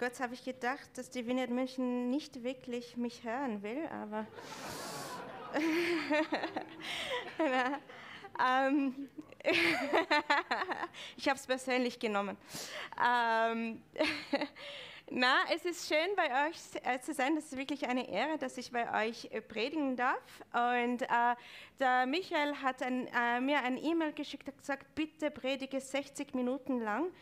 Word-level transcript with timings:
Kurz 0.00 0.18
habe 0.18 0.32
ich 0.32 0.42
gedacht, 0.42 0.88
dass 0.94 1.10
die 1.10 1.26
Vineyard 1.26 1.50
München 1.50 2.08
nicht 2.08 2.42
wirklich 2.42 2.96
mich 2.96 3.22
hören 3.22 3.62
will, 3.62 3.86
aber 3.92 4.26
ähm, 8.64 9.10
ich 11.18 11.28
habe 11.28 11.38
es 11.38 11.46
persönlich 11.46 11.98
genommen. 11.98 12.38
Ähm, 12.98 13.82
na, 15.10 15.34
es 15.54 15.66
ist 15.66 15.86
schön, 15.86 16.16
bei 16.16 16.48
euch 16.48 16.56
äh, 16.82 16.98
zu 17.00 17.12
sein. 17.12 17.36
Das 17.36 17.44
ist 17.44 17.58
wirklich 17.58 17.86
eine 17.86 18.08
Ehre, 18.08 18.38
dass 18.38 18.56
ich 18.56 18.72
bei 18.72 19.06
euch 19.06 19.26
äh, 19.26 19.42
predigen 19.42 19.96
darf. 19.96 20.40
Und 20.54 21.02
äh, 21.02 21.36
der 21.78 22.06
Michael 22.06 22.54
hat 22.62 22.82
ein, 22.82 23.06
äh, 23.08 23.38
mir 23.42 23.62
ein 23.62 23.76
E-Mail 23.76 24.14
geschickt 24.14 24.48
und 24.48 24.56
gesagt, 24.56 24.94
bitte 24.94 25.30
predige 25.30 25.78
60 25.78 26.34
Minuten 26.34 26.80
lang. 26.80 27.12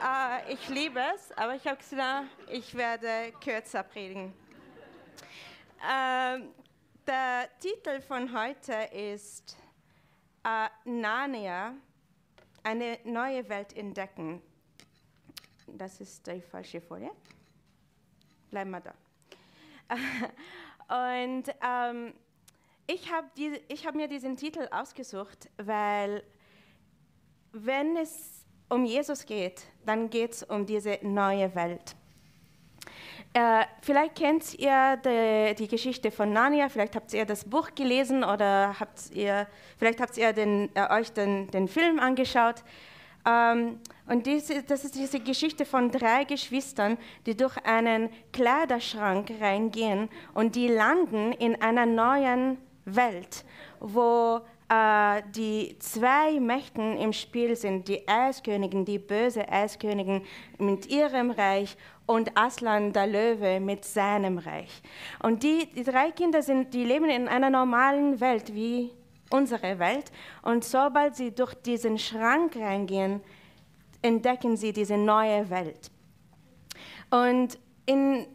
Äh, 0.00 0.52
ich 0.52 0.68
liebe 0.68 1.00
es, 1.14 1.36
aber 1.36 1.56
ich 1.56 1.66
habe 1.66 1.76
gesagt, 1.76 2.28
ich 2.50 2.74
werde 2.74 3.32
kürzer 3.42 3.82
predigen. 3.82 4.32
Ähm, 5.90 6.54
der 7.06 7.48
Titel 7.58 8.00
von 8.02 8.32
heute 8.32 8.74
ist 8.94 9.56
äh, 10.44 10.68
Narnia, 10.84 11.74
eine 12.62 12.98
neue 13.04 13.48
Welt 13.48 13.76
entdecken. 13.76 14.40
Das 15.66 16.00
ist 16.00 16.26
die 16.26 16.42
falsche 16.42 16.80
Folie. 16.80 17.10
Bleiben 18.50 18.70
wir 18.70 18.80
da. 18.80 18.94
Und 21.26 21.44
ähm, 21.60 22.14
ich 22.86 23.12
habe 23.12 23.28
hab 23.84 23.94
mir 23.96 24.06
diesen 24.06 24.36
Titel 24.36 24.68
ausgesucht, 24.70 25.50
weil 25.56 26.22
wenn 27.52 27.96
es 27.96 28.47
um 28.68 28.84
Jesus 28.84 29.24
geht, 29.24 29.62
dann 29.84 30.10
geht 30.10 30.32
es 30.32 30.42
um 30.42 30.66
diese 30.66 30.98
neue 31.02 31.54
Welt. 31.54 31.96
Äh, 33.34 33.64
vielleicht 33.82 34.16
kennt 34.16 34.54
ihr 34.54 34.96
die, 34.96 35.54
die, 35.54 35.68
Geschichte 35.68 36.10
von 36.10 36.32
Narnia, 36.32 36.68
vielleicht 36.68 36.96
habt 36.96 37.12
ihr 37.12 37.26
das 37.26 37.44
Buch 37.44 37.70
gelesen 37.74 38.24
oder 38.24 38.74
habt 38.80 39.10
ihr, 39.12 39.46
vielleicht 39.76 40.00
habt 40.00 40.16
ihr 40.16 40.32
den, 40.32 40.74
äh, 40.74 40.90
euch 40.90 41.12
den, 41.12 41.50
den, 41.50 41.68
Film 41.68 42.00
angeschaut. 42.00 42.64
Ähm, 43.26 43.80
und 44.06 44.24
diese, 44.26 44.62
das 44.62 44.84
ist 44.84 44.94
diese 44.94 45.20
Geschichte 45.20 45.66
von 45.66 45.90
drei 45.90 46.24
Geschwistern, 46.24 46.96
die 47.26 47.36
durch 47.36 47.56
einen 47.66 48.08
Kleiderschrank 48.32 49.30
reingehen 49.40 50.08
und 50.32 50.56
die 50.56 50.68
landen 50.68 51.32
in 51.32 51.60
einer 51.60 51.84
neuen 51.84 52.56
Welt, 52.86 53.44
wo 53.78 54.40
äh, 54.68 55.22
die 55.34 55.76
zwei 55.78 56.38
Mächten 56.40 56.98
im 56.98 57.12
Spiel 57.12 57.56
sind, 57.56 57.88
die 57.88 58.06
Eiskönigin, 58.06 58.84
die 58.84 58.98
böse 58.98 59.48
Eiskönigin 59.48 60.22
mit 60.58 60.86
ihrem 60.86 61.30
Reich 61.30 61.76
und 62.06 62.36
Aslan 62.36 62.92
der 62.92 63.06
Löwe 63.06 63.60
mit 63.60 63.84
seinem 63.84 64.38
Reich. 64.38 64.82
Und 65.22 65.42
die, 65.42 65.66
die 65.66 65.84
drei 65.84 66.10
Kinder 66.10 66.42
sind, 66.42 66.72
die 66.74 66.84
leben 66.84 67.08
in 67.08 67.28
einer 67.28 67.50
normalen 67.50 68.20
Welt 68.20 68.54
wie 68.54 68.90
unsere 69.30 69.78
Welt. 69.78 70.10
Und 70.42 70.64
sobald 70.64 71.16
sie 71.16 71.34
durch 71.34 71.54
diesen 71.54 71.98
Schrank 71.98 72.56
reingehen, 72.56 73.20
entdecken 74.02 74.56
sie 74.56 74.72
diese 74.72 74.96
neue 74.96 75.48
Welt. 75.50 75.90
Und 77.10 77.58
in 77.86 78.26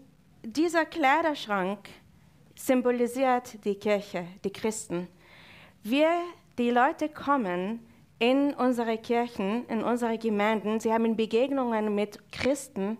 dieser 0.43 0.85
Kleiderschrank 0.85 1.89
symbolisiert 2.55 3.63
die 3.65 3.75
Kirche, 3.75 4.27
die 4.43 4.51
Christen. 4.51 5.07
Wir, 5.85 6.07
die 6.57 6.69
Leute 6.69 7.09
kommen 7.09 7.85
in 8.17 8.53
unsere 8.53 8.97
Kirchen, 8.97 9.65
in 9.67 9.83
unsere 9.83 10.17
Gemeinden, 10.17 10.79
sie 10.79 10.93
haben 10.93 11.17
Begegnungen 11.17 11.93
mit 11.93 12.31
Christen 12.31 12.97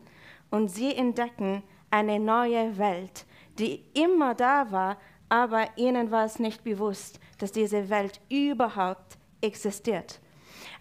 und 0.52 0.68
sie 0.68 0.94
entdecken 0.94 1.64
eine 1.90 2.20
neue 2.20 2.78
Welt, 2.78 3.26
die 3.58 3.86
immer 3.94 4.36
da 4.36 4.70
war, 4.70 4.98
aber 5.30 5.70
ihnen 5.78 6.12
war 6.12 6.26
es 6.26 6.40
nicht 6.40 6.66
bewusst, 6.66 7.22
dass 7.38 7.54
diese 7.54 7.90
Welt 7.90 8.20
überhaupt 8.30 9.18
existiert. 9.40 10.20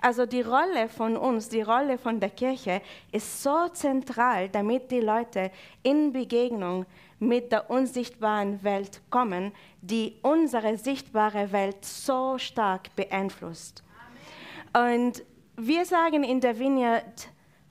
Also 0.00 0.26
die 0.26 0.42
Rolle 0.42 0.88
von 0.88 1.16
uns, 1.16 1.50
die 1.50 1.62
Rolle 1.62 1.98
von 1.98 2.18
der 2.18 2.30
Kirche 2.30 2.82
ist 3.12 3.44
so 3.44 3.68
zentral, 3.68 4.48
damit 4.48 4.90
die 4.90 5.00
Leute 5.00 5.52
in 5.84 6.12
Begegnung 6.12 6.84
mit 7.22 7.52
der 7.52 7.70
unsichtbaren 7.70 8.62
Welt 8.64 9.00
kommen, 9.08 9.52
die 9.80 10.16
unsere 10.22 10.76
sichtbare 10.76 11.52
Welt 11.52 11.84
so 11.84 12.36
stark 12.36 12.94
beeinflusst. 12.96 13.84
Amen. 14.74 14.98
Und 14.98 15.24
wir 15.56 15.84
sagen 15.84 16.24
in 16.24 16.40
der 16.40 16.58
Vineyard, 16.58 17.28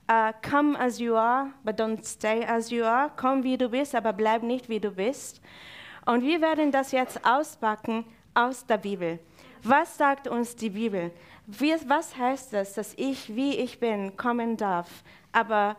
uh, 0.10 0.32
come 0.42 0.80
as 0.80 1.00
you 1.00 1.16
are, 1.16 1.50
but 1.66 1.78
don't 1.78 2.06
stay 2.06 2.46
as 2.46 2.72
you 2.72 2.86
are. 2.86 3.12
Komm 3.18 3.44
wie 3.44 3.58
du 3.58 3.68
bist, 3.68 3.94
aber 3.94 4.14
bleib 4.14 4.42
nicht 4.42 4.70
wie 4.70 4.80
du 4.80 4.92
bist. 4.92 5.42
Und 6.06 6.24
wir 6.24 6.40
werden 6.40 6.72
das 6.72 6.94
jetzt 6.94 7.26
auspacken 7.26 8.06
aus 8.34 8.66
der 8.66 8.78
Bibel. 8.78 9.20
Was 9.64 9.98
sagt 9.98 10.30
uns 10.30 10.56
die 10.56 10.70
Bibel? 10.70 11.12
Was 11.46 12.18
heißt 12.18 12.54
das, 12.54 12.76
dass 12.76 12.94
ich, 12.96 13.36
wie 13.36 13.58
ich 13.58 13.80
bin, 13.82 14.16
kommen 14.16 14.56
darf, 14.56 15.04
aber 15.34 15.76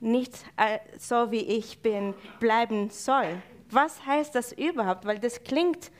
nicht 0.00 0.44
äh, 0.56 0.78
so 0.98 1.30
wie 1.30 1.42
ich 1.42 1.80
bin 1.82 2.14
bleiben 2.40 2.90
soll. 2.90 3.42
Was 3.70 4.04
heißt 4.06 4.34
das 4.34 4.52
überhaupt? 4.52 5.04
Weil 5.04 5.18
das 5.18 5.42
klingt 5.42 5.90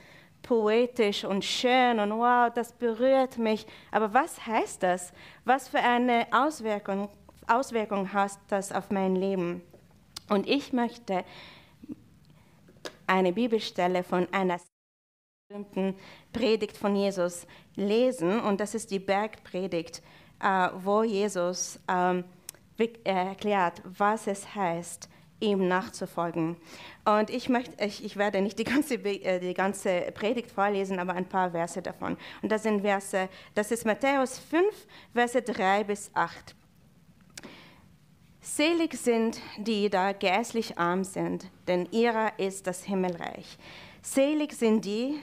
poetisch 0.41 1.25
und 1.25 1.43
schön 1.43 1.99
und 1.99 2.11
wow, 2.11 2.51
das 2.53 2.71
berührt 2.73 3.37
mich. 3.37 3.65
Aber 3.91 4.13
was 4.13 4.45
heißt 4.45 4.83
das? 4.83 5.11
Was 5.45 5.67
für 5.67 5.79
eine 5.79 6.27
Auswirkung, 6.31 7.09
Auswirkung 7.47 8.11
hat 8.13 8.31
das 8.47 8.71
auf 8.71 8.89
mein 8.89 9.15
Leben? 9.15 9.61
Und 10.29 10.47
ich 10.47 10.73
möchte 10.73 11.23
eine 13.07 13.33
Bibelstelle 13.33 14.03
von 14.03 14.27
einer 14.31 14.59
berühmten 15.49 15.95
Predigt 16.31 16.77
von 16.77 16.95
Jesus 16.95 17.47
lesen 17.75 18.39
und 18.39 18.59
das 18.59 18.75
ist 18.75 18.91
die 18.91 18.99
Bergpredigt, 18.99 20.03
äh, 20.39 20.69
wo 20.75 21.01
Jesus 21.01 21.79
ähm, 21.87 22.23
erklärt, 23.03 23.81
was 23.85 24.27
es 24.27 24.55
heißt, 24.55 25.09
ihm 25.39 25.67
nachzufolgen. 25.67 26.57
Und 27.05 27.29
ich, 27.29 27.49
möchte, 27.49 27.83
ich, 27.83 28.03
ich 28.03 28.17
werde 28.17 28.41
nicht 28.41 28.59
die 28.59 28.63
ganze, 28.65 28.95
äh, 28.95 29.39
die 29.39 29.53
ganze 29.53 30.11
Predigt 30.13 30.51
vorlesen, 30.51 30.99
aber 30.99 31.13
ein 31.13 31.27
paar 31.27 31.51
Verse 31.51 31.81
davon. 31.81 32.17
Und 32.41 32.51
das 32.51 32.63
sind 32.63 32.81
Verse, 32.81 33.29
das 33.55 33.71
ist 33.71 33.85
Matthäus 33.85 34.37
5, 34.37 34.65
Verse 35.13 35.41
3 35.41 35.83
bis 35.83 36.11
8. 36.13 36.55
Selig 38.41 38.95
sind 38.95 39.39
die, 39.57 39.89
da 39.89 40.11
geistlich 40.13 40.77
arm 40.77 41.03
sind, 41.03 41.47
denn 41.67 41.87
ihrer 41.91 42.37
ist 42.39 42.67
das 42.67 42.83
Himmelreich. 42.83 43.57
Selig 44.01 44.53
sind 44.53 44.85
die, 44.85 45.19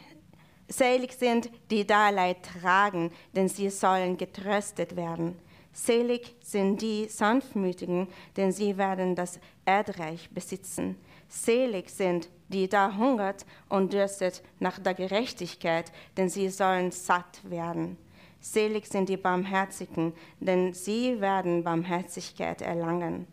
selig 0.68 1.12
sind, 1.12 1.50
die 1.70 1.86
da 1.86 2.10
Leid 2.10 2.38
tragen, 2.42 3.10
denn 3.34 3.48
sie 3.48 3.70
sollen 3.70 4.16
getröstet 4.16 4.96
werden. 4.96 5.38
Selig 5.76 6.34
sind 6.42 6.80
die 6.80 7.06
Sanftmütigen, 7.06 8.08
denn 8.38 8.50
sie 8.50 8.78
werden 8.78 9.14
das 9.14 9.38
Erdreich 9.66 10.30
besitzen. 10.30 10.96
Selig 11.28 11.90
sind, 11.90 12.30
die 12.48 12.66
da 12.66 12.96
hungert 12.96 13.44
und 13.68 13.92
dürstet 13.92 14.42
nach 14.58 14.78
der 14.78 14.94
Gerechtigkeit, 14.94 15.92
denn 16.16 16.30
sie 16.30 16.48
sollen 16.48 16.92
satt 16.92 17.42
werden. 17.44 17.98
Selig 18.40 18.86
sind 18.86 19.10
die 19.10 19.18
Barmherzigen, 19.18 20.14
denn 20.40 20.72
sie 20.72 21.20
werden 21.20 21.62
Barmherzigkeit 21.62 22.62
erlangen. 22.62 23.26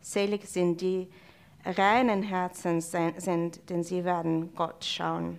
Selig 0.00 0.46
sind 0.46 0.80
die 0.80 1.06
reinen 1.66 2.22
Herzen 2.22 2.80
sind, 2.80 3.68
denn 3.68 3.84
sie 3.84 4.06
werden 4.06 4.54
Gott 4.54 4.86
schauen. 4.86 5.38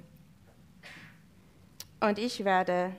Und 2.01 2.19
ich 2.19 2.45
werde 2.45 2.91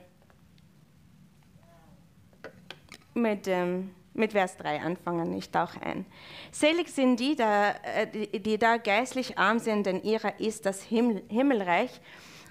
mit, 3.13 3.47
ähm, 3.47 3.91
mit 4.13 4.33
Vers 4.33 4.57
3 4.57 4.81
anfangen. 4.81 5.33
Ich 5.33 5.49
tauche 5.49 5.81
ein. 5.81 6.05
Selig 6.51 6.89
sind 6.89 7.19
die, 7.19 7.35
da, 7.35 7.71
äh, 7.71 8.07
die, 8.39 8.57
da 8.57 8.77
geistlich 8.77 9.37
arm 9.37 9.59
sind, 9.59 9.85
denn 9.85 10.03
ihrer 10.03 10.39
ist 10.39 10.65
das 10.65 10.83
Himmel, 10.83 11.23
Himmelreich. 11.29 12.01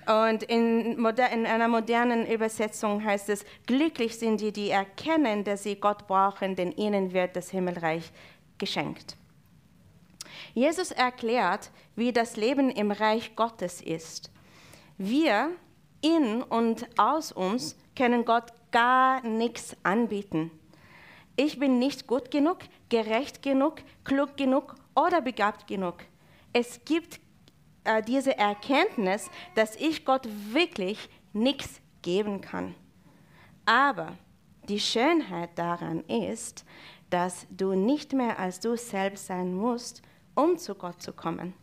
Und 0.07 0.43
in, 0.43 0.99
in, 0.99 1.47
einer 1.47 1.69
modernen 1.69 2.27
Übersetzung 2.27 3.05
heißt 3.05 3.29
es, 3.29 3.45
glücklich 3.67 4.19
sind 4.19 4.41
die, 4.41 4.53
die 4.53 4.71
erkennen, 4.71 5.45
dass 5.45 5.63
sie 5.63 5.77
Gott 5.77 6.09
brauchen, 6.09 6.57
denn 6.57 6.73
ihnen 6.73 7.13
wird 7.13 7.37
das 7.37 7.51
Himmelreich 7.51 8.11
geschenkt. 8.59 9.17
Jesus 10.55 10.91
erklärt, 10.91 11.71
wie 11.95 12.13
das 12.13 12.37
Leben 12.37 12.71
im 12.71 12.91
Reich 12.91 13.37
Gottes 13.37 13.81
ist. 13.81 14.31
Wir 14.99 15.51
in 16.01 16.43
und 16.43 16.87
aus 16.99 17.31
uns 17.31 17.77
können 17.97 18.25
Gott 18.25 18.53
gar 18.73 19.23
nichts 19.27 19.77
anbieten. 19.83 20.51
Ich 21.37 21.59
bin 21.59 21.79
nicht 21.79 22.07
gut 22.07 22.31
genug, 22.31 22.59
gerecht 22.89 23.43
genug, 23.43 23.77
klug 24.05 24.37
genug 24.37 24.75
oder 24.95 25.23
begabt 25.23 25.67
genug. 25.67 25.97
Es 26.53 26.85
gibt 26.85 27.21
äh, 27.85 28.03
diese 28.03 28.37
Erkenntnis, 28.37 29.31
dass 29.55 29.77
ich 29.77 30.05
Gott 30.05 30.29
wirklich 30.51 31.09
nichts 31.33 31.81
geben 32.03 32.41
kann. 32.41 32.75
Aber 33.65 34.17
die 34.69 34.81
Schönheit 34.81 35.51
daran 35.57 36.01
ist, 36.05 36.65
dass 37.11 37.47
du 37.51 37.75
nicht 37.75 38.13
mehr 38.13 38.39
als 38.39 38.61
du 38.61 38.77
selbst 38.77 39.27
sein 39.27 39.55
musst, 39.55 40.03
um 40.35 40.59
zu 40.59 40.75
Gott 40.75 41.03
zu 41.03 41.13
kommen. 41.13 41.55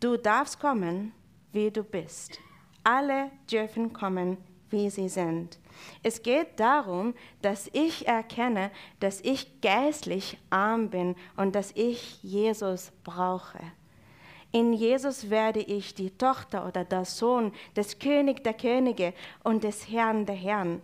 Du 0.00 0.16
darfst 0.16 0.60
kommen, 0.60 1.12
wie 1.52 1.70
du 1.70 1.82
bist. 1.82 2.38
Alle 2.84 3.30
dürfen 3.50 3.92
kommen, 3.92 4.36
wie 4.70 4.90
sie 4.90 5.08
sind. 5.08 5.58
Es 6.02 6.22
geht 6.22 6.58
darum, 6.60 7.14
dass 7.42 7.68
ich 7.72 8.06
erkenne, 8.06 8.70
dass 9.00 9.20
ich 9.20 9.60
geistlich 9.60 10.38
arm 10.50 10.90
bin 10.90 11.16
und 11.36 11.54
dass 11.54 11.72
ich 11.72 12.22
Jesus 12.22 12.92
brauche. 13.04 13.58
In 14.52 14.72
Jesus 14.72 15.28
werde 15.28 15.60
ich 15.60 15.94
die 15.94 16.10
Tochter 16.10 16.66
oder 16.66 16.84
der 16.84 17.04
Sohn 17.04 17.52
des 17.76 17.98
König 17.98 18.42
der 18.44 18.54
Könige 18.54 19.12
und 19.42 19.64
des 19.64 19.90
Herrn 19.90 20.24
der 20.24 20.36
Herren. 20.36 20.80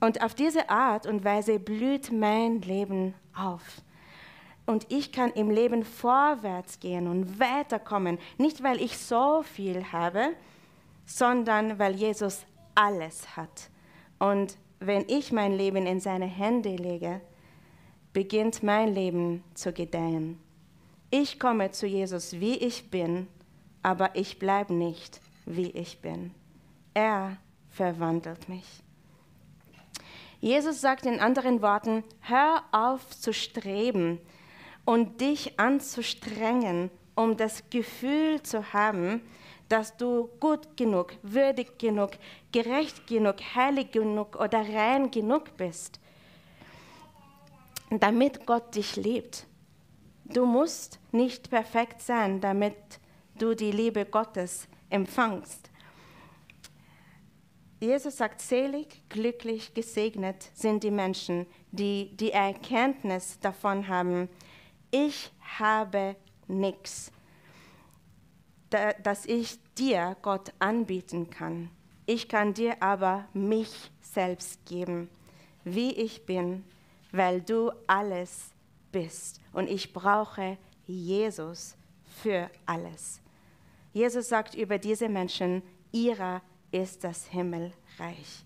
Und 0.00 0.22
auf 0.22 0.34
diese 0.34 0.68
Art 0.68 1.06
und 1.06 1.24
Weise 1.24 1.58
blüht 1.58 2.12
mein 2.12 2.60
Leben 2.60 3.14
auf. 3.34 3.62
Und 4.66 4.86
ich 4.92 5.12
kann 5.12 5.32
im 5.32 5.50
Leben 5.50 5.82
vorwärts 5.82 6.78
gehen 6.78 7.08
und 7.08 7.40
weiterkommen, 7.40 8.18
nicht 8.36 8.62
weil 8.62 8.82
ich 8.82 8.98
so 8.98 9.42
viel 9.42 9.92
habe, 9.92 10.34
sondern 11.06 11.78
weil 11.78 11.94
Jesus 11.94 12.44
alles 12.74 13.34
hat. 13.34 13.70
Und 14.18 14.56
wenn 14.80 15.04
ich 15.08 15.32
mein 15.32 15.52
Leben 15.52 15.86
in 15.86 16.00
seine 16.00 16.26
Hände 16.26 16.76
lege, 16.76 17.20
beginnt 18.12 18.62
mein 18.62 18.94
Leben 18.94 19.44
zu 19.54 19.72
gedeihen. 19.72 20.38
Ich 21.10 21.38
komme 21.38 21.70
zu 21.70 21.86
Jesus, 21.86 22.40
wie 22.40 22.56
ich 22.56 22.90
bin, 22.90 23.28
aber 23.82 24.14
ich 24.14 24.38
bleibe 24.38 24.74
nicht, 24.74 25.20
wie 25.46 25.70
ich 25.70 26.00
bin. 26.00 26.34
Er 26.94 27.36
verwandelt 27.70 28.48
mich. 28.48 28.82
Jesus 30.40 30.80
sagt 30.80 31.06
in 31.06 31.18
anderen 31.18 31.62
Worten, 31.62 32.04
hör 32.20 32.62
auf 32.70 33.08
zu 33.10 33.32
streben 33.32 34.20
und 34.84 35.20
dich 35.20 35.58
anzustrengen, 35.58 36.90
um 37.14 37.36
das 37.36 37.70
Gefühl 37.70 38.42
zu 38.42 38.72
haben, 38.72 39.22
dass 39.68 39.96
du 39.96 40.28
gut 40.40 40.76
genug, 40.76 41.14
würdig 41.22 41.78
genug, 41.78 42.12
gerecht 42.52 43.06
genug, 43.06 43.36
heilig 43.54 43.92
genug 43.92 44.36
oder 44.36 44.60
rein 44.60 45.10
genug 45.10 45.56
bist, 45.56 46.00
damit 47.90 48.46
Gott 48.46 48.74
dich 48.74 48.96
liebt. 48.96 49.46
Du 50.24 50.44
musst 50.46 50.98
nicht 51.12 51.50
perfekt 51.50 52.02
sein, 52.02 52.40
damit 52.40 52.76
du 53.38 53.54
die 53.54 53.72
Liebe 53.72 54.04
Gottes 54.04 54.68
empfangst. 54.90 55.70
Jesus 57.80 58.16
sagt, 58.16 58.40
selig, 58.40 59.02
glücklich, 59.08 59.72
gesegnet 59.72 60.50
sind 60.52 60.82
die 60.82 60.90
Menschen, 60.90 61.46
die 61.70 62.16
die 62.16 62.32
Erkenntnis 62.32 63.38
davon 63.38 63.86
haben, 63.86 64.28
ich 64.90 65.30
habe 65.58 66.16
nichts, 66.48 67.12
das 68.70 69.26
ich 69.26 69.58
dir, 69.74 70.16
Gott, 70.22 70.52
anbieten 70.58 71.30
kann. 71.30 71.70
Ich 72.06 72.28
kann 72.28 72.54
dir 72.54 72.82
aber 72.82 73.26
mich 73.34 73.90
selbst 74.00 74.64
geben, 74.66 75.10
wie 75.64 75.92
ich 75.92 76.24
bin, 76.24 76.64
weil 77.12 77.40
du 77.40 77.70
alles 77.86 78.50
bist. 78.92 79.40
Und 79.52 79.68
ich 79.68 79.92
brauche 79.92 80.58
Jesus 80.86 81.76
für 82.22 82.50
alles. 82.66 83.20
Jesus 83.92 84.28
sagt 84.28 84.54
über 84.54 84.78
diese 84.78 85.08
Menschen, 85.08 85.62
ihrer 85.92 86.42
ist 86.70 87.04
das 87.04 87.26
Himmelreich. 87.26 88.44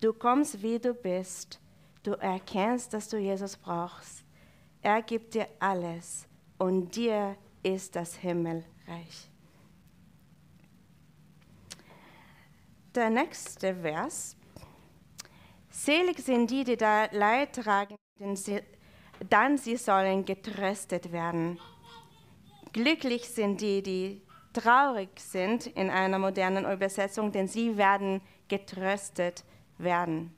Du 0.00 0.12
kommst, 0.12 0.62
wie 0.62 0.78
du 0.78 0.94
bist. 0.94 1.60
Du 2.02 2.12
erkennst, 2.12 2.94
dass 2.94 3.08
du 3.08 3.18
Jesus 3.18 3.56
brauchst. 3.56 4.24
Er 4.82 5.02
gibt 5.02 5.34
dir 5.34 5.46
alles 5.58 6.26
und 6.56 6.96
dir 6.96 7.36
ist 7.62 7.94
das 7.94 8.14
Himmelreich. 8.16 9.29
Der 12.94 13.08
nächste 13.08 13.72
Vers. 13.76 14.36
Selig 15.70 16.18
sind 16.18 16.50
die, 16.50 16.64
die 16.64 16.76
da 16.76 17.04
Leid 17.12 17.54
tragen, 17.54 17.94
denn 18.18 18.34
sie, 18.34 18.60
dann 19.28 19.56
sie 19.58 19.76
sollen 19.76 20.24
getröstet 20.24 21.12
werden. 21.12 21.60
Glücklich 22.72 23.28
sind 23.28 23.60
die, 23.60 23.80
die 23.80 24.22
traurig 24.52 25.10
sind 25.20 25.68
in 25.68 25.88
einer 25.88 26.18
modernen 26.18 26.64
Übersetzung, 26.64 27.30
denn 27.30 27.46
sie 27.46 27.76
werden 27.76 28.22
getröstet 28.48 29.44
werden. 29.78 30.34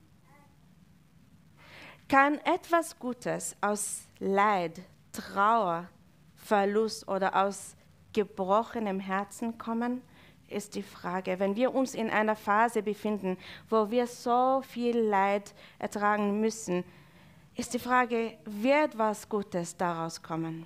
Kann 2.07 2.39
etwas 2.41 2.99
Gutes 2.99 3.57
aus 3.63 4.03
Leid, 4.19 4.83
Trauer, 5.13 5.89
Verlust 6.37 7.09
oder 7.09 7.35
aus 7.35 7.77
gebrochenem 8.13 9.01
Herzen 9.01 9.57
kommen, 9.57 10.03
ist 10.53 10.75
die 10.75 10.83
Frage. 10.83 11.39
Wenn 11.39 11.57
wir 11.57 11.75
uns 11.75 11.95
in 11.95 12.11
einer 12.11 12.37
Phase 12.37 12.83
befinden, 12.83 13.37
wo 13.69 13.91
wir 13.91 14.07
so 14.07 14.63
viel 14.63 14.99
Leid 14.99 15.55
ertragen 15.79 16.41
müssen, 16.41 16.85
ist 17.55 17.75
die 17.75 17.79
Frage, 17.79 18.39
wird 18.45 18.97
was 18.97 19.29
Gutes 19.29 19.77
daraus 19.77 20.23
kommen? 20.23 20.65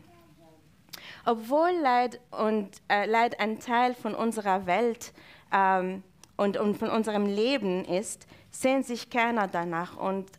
Obwohl 1.25 1.71
Leid, 1.83 2.21
und, 2.31 2.71
äh, 2.89 3.07
Leid 3.07 3.41
ein 3.41 3.59
Teil 3.59 3.95
von 3.95 4.15
unserer 4.15 4.67
Welt 4.67 5.13
ähm, 5.53 6.03
und, 6.37 6.57
und 6.57 6.77
von 6.77 6.91
unserem 6.91 7.27
Leben 7.27 7.85
ist, 7.85 8.27
sehnt 8.51 8.87
sich 8.87 9.11
keiner 9.11 9.49
danach 9.49 9.97
und 9.97 10.31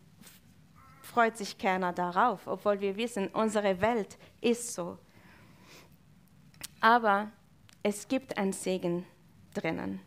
freut 1.01 1.37
sich 1.37 1.57
keiner 1.57 1.93
darauf, 1.93 2.47
obwohl 2.47 2.79
wir 2.79 2.95
wissen, 2.95 3.27
unsere 3.29 3.81
Welt 3.81 4.17
ist 4.41 4.73
so. 4.73 4.97
Aber 6.79 7.31
es 7.83 8.07
gibt 8.07 8.37
einen 8.37 8.53
Segen 8.53 9.05
drinnen. 9.61 9.99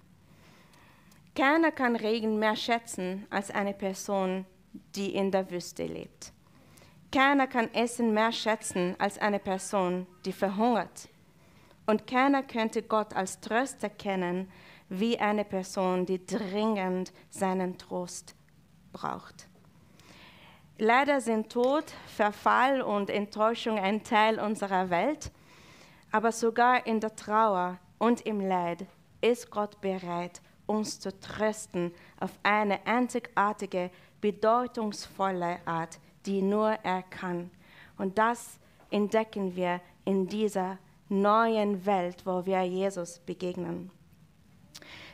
Keiner 1.34 1.70
kann 1.70 1.96
Regen 1.96 2.38
mehr 2.38 2.56
schätzen 2.56 3.26
als 3.30 3.50
eine 3.50 3.72
Person, 3.72 4.46
die 4.94 5.14
in 5.14 5.30
der 5.30 5.50
Wüste 5.50 5.86
lebt. 5.86 6.32
Keiner 7.12 7.46
kann 7.46 7.72
Essen 7.74 8.14
mehr 8.14 8.32
schätzen 8.32 8.94
als 8.98 9.18
eine 9.18 9.38
Person, 9.38 10.06
die 10.24 10.32
verhungert. 10.32 11.08
Und 11.86 12.06
keiner 12.06 12.42
könnte 12.42 12.82
Gott 12.82 13.14
als 13.16 13.40
Tröster 13.40 13.88
kennen 13.88 14.50
wie 14.88 15.18
eine 15.18 15.44
Person, 15.44 16.06
die 16.06 16.24
dringend 16.24 17.12
seinen 17.30 17.78
Trost 17.78 18.34
braucht. 18.92 19.48
Leider 20.78 21.20
sind 21.20 21.50
Tod, 21.50 21.84
Verfall 22.06 22.80
und 22.80 23.10
Enttäuschung 23.10 23.78
ein 23.78 24.02
Teil 24.02 24.40
unserer 24.40 24.90
Welt, 24.90 25.30
aber 26.10 26.32
sogar 26.32 26.86
in 26.86 27.00
der 27.00 27.14
Trauer 27.16 27.78
und 27.98 28.22
im 28.22 28.40
Leid 28.40 28.86
ist 29.20 29.50
Gott 29.50 29.80
bereit, 29.80 30.40
uns 30.66 31.00
zu 31.00 31.18
trösten 31.18 31.92
auf 32.18 32.30
eine 32.42 32.86
einzigartige, 32.86 33.90
bedeutungsvolle 34.20 35.58
Art, 35.64 35.98
die 36.26 36.42
nur 36.42 36.70
er 36.82 37.02
kann. 37.02 37.50
Und 37.98 38.18
das 38.18 38.58
entdecken 38.90 39.56
wir 39.56 39.80
in 40.04 40.26
dieser 40.26 40.78
neuen 41.08 41.84
Welt, 41.86 42.24
wo 42.24 42.46
wir 42.46 42.62
Jesus 42.62 43.18
begegnen. 43.20 43.90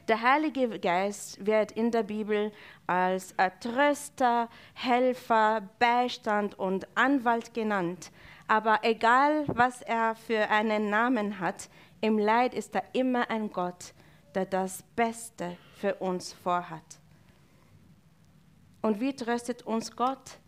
Der 0.09 0.23
Heilige 0.23 0.79
Geist 0.79 1.45
wird 1.45 1.73
in 1.73 1.91
der 1.91 2.05
Bibel 2.05 2.53
als 2.87 3.35
Tröster, 3.61 4.49
Helfer, 4.75 5.63
Beistand 5.81 6.57
und 6.59 6.87
Anwalt 6.97 7.55
genannt. 7.55 8.13
Aber 8.47 8.79
egal, 8.83 9.45
was 9.49 9.83
er 9.83 10.15
für 10.15 10.49
einen 10.49 10.91
Namen 10.91 11.41
hat, 11.41 11.69
im 12.01 12.19
Leid 12.19 12.55
ist 12.55 12.75
er 12.75 12.85
immer 12.95 13.31
ein 13.31 13.51
Gott, 13.51 13.95
der 14.35 14.47
das 14.47 14.83
Beste 14.95 15.57
für 15.77 15.95
uns 15.95 16.33
vorhat. 16.33 16.99
Und 18.83 19.01
wie 19.01 19.15
tröstet 19.15 19.63
uns 19.63 19.95
Gott? 19.95 20.39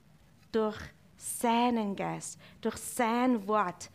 Durch 0.52 0.78
seinen 1.16 1.96
Geist, 1.96 2.38
durch 2.60 2.76
sein 2.76 3.46
Wort, 3.48 3.90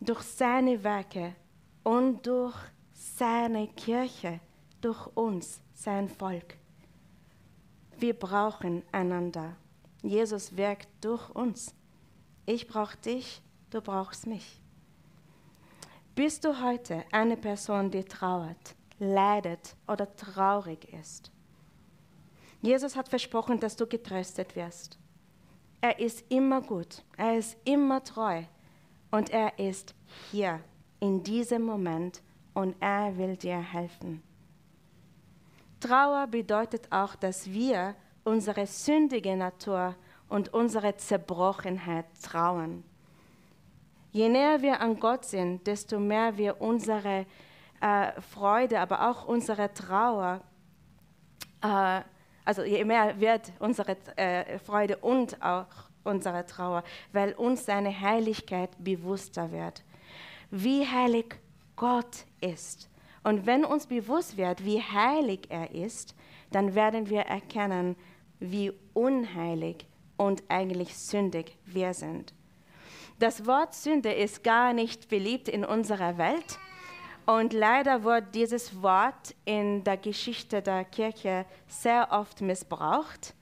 durch 0.00 0.22
seine 0.22 0.82
Werke 0.82 1.34
und 1.84 2.26
durch 2.26 2.56
seine 2.92 3.68
Kirche, 3.68 4.40
durch 4.80 5.06
uns, 5.14 5.60
sein 5.74 6.08
Volk. 6.08 6.56
Wir 7.98 8.14
brauchen 8.14 8.82
einander. 8.90 9.56
Jesus 10.02 10.56
wirkt 10.56 10.88
durch 11.00 11.30
uns. 11.30 11.74
Ich 12.46 12.66
brauche 12.66 12.96
dich, 12.96 13.42
du 13.70 13.80
brauchst 13.80 14.26
mich. 14.26 14.61
Bist 16.14 16.44
du 16.44 16.60
heute 16.60 17.04
eine 17.10 17.38
Person, 17.38 17.90
die 17.90 18.04
trauert, 18.04 18.74
leidet 18.98 19.74
oder 19.88 20.14
traurig 20.14 20.92
ist? 20.92 21.30
Jesus 22.60 22.96
hat 22.96 23.08
versprochen, 23.08 23.58
dass 23.58 23.76
du 23.76 23.86
getröstet 23.86 24.54
wirst. 24.54 24.98
Er 25.80 25.98
ist 25.98 26.30
immer 26.30 26.60
gut, 26.60 27.02
er 27.16 27.38
ist 27.38 27.56
immer 27.64 28.04
treu 28.04 28.42
und 29.10 29.30
er 29.30 29.58
ist 29.58 29.94
hier 30.30 30.60
in 31.00 31.22
diesem 31.22 31.62
Moment 31.62 32.20
und 32.52 32.76
er 32.80 33.16
will 33.16 33.38
dir 33.38 33.58
helfen. 33.58 34.22
Trauer 35.80 36.26
bedeutet 36.26 36.92
auch, 36.92 37.14
dass 37.14 37.50
wir 37.50 37.94
unsere 38.22 38.66
sündige 38.66 39.34
Natur 39.34 39.96
und 40.28 40.52
unsere 40.52 40.94
Zerbrochenheit 40.94 42.04
trauern. 42.22 42.84
Je 44.12 44.28
näher 44.28 44.60
wir 44.60 44.78
an 44.80 45.00
Gott 45.00 45.24
sind, 45.24 45.66
desto 45.66 45.98
mehr 45.98 46.36
wir 46.36 46.60
unsere 46.60 47.24
äh, 47.80 48.20
Freude, 48.20 48.78
aber 48.78 49.10
auch 49.10 49.26
unsere 49.26 49.72
Trauer, 49.72 50.42
äh, 51.62 52.02
also 52.44 52.62
je 52.62 52.84
mehr 52.84 53.18
wird 53.18 53.52
unsere 53.58 53.96
äh, 54.16 54.58
Freude 54.58 54.98
und 54.98 55.42
auch 55.42 55.66
unsere 56.04 56.44
Trauer, 56.44 56.84
weil 57.12 57.32
uns 57.32 57.64
seine 57.64 57.98
Heiligkeit 57.98 58.70
bewusster 58.78 59.50
wird. 59.50 59.82
Wie 60.50 60.86
heilig 60.86 61.36
Gott 61.76 62.26
ist. 62.42 62.90
Und 63.24 63.46
wenn 63.46 63.64
uns 63.64 63.86
bewusst 63.86 64.36
wird, 64.36 64.62
wie 64.62 64.82
heilig 64.82 65.46
er 65.48 65.74
ist, 65.74 66.14
dann 66.50 66.74
werden 66.74 67.08
wir 67.08 67.22
erkennen, 67.22 67.96
wie 68.40 68.72
unheilig 68.92 69.86
und 70.18 70.42
eigentlich 70.48 70.98
sündig 70.98 71.56
wir 71.64 71.94
sind. 71.94 72.34
Das 73.22 73.46
Wort 73.46 73.72
Sünde 73.72 74.12
ist 74.12 74.42
gar 74.42 74.72
nicht 74.72 75.08
beliebt 75.08 75.46
in 75.46 75.64
unserer 75.64 76.18
Welt. 76.18 76.58
Und 77.24 77.52
leider 77.52 78.02
wird 78.02 78.34
dieses 78.34 78.82
Wort 78.82 79.36
in 79.44 79.84
der 79.84 79.96
Geschichte 79.96 80.60
der 80.60 80.84
Kirche 80.84 81.46
sehr 81.68 82.08
oft 82.10 82.40
missbraucht. 82.40 83.32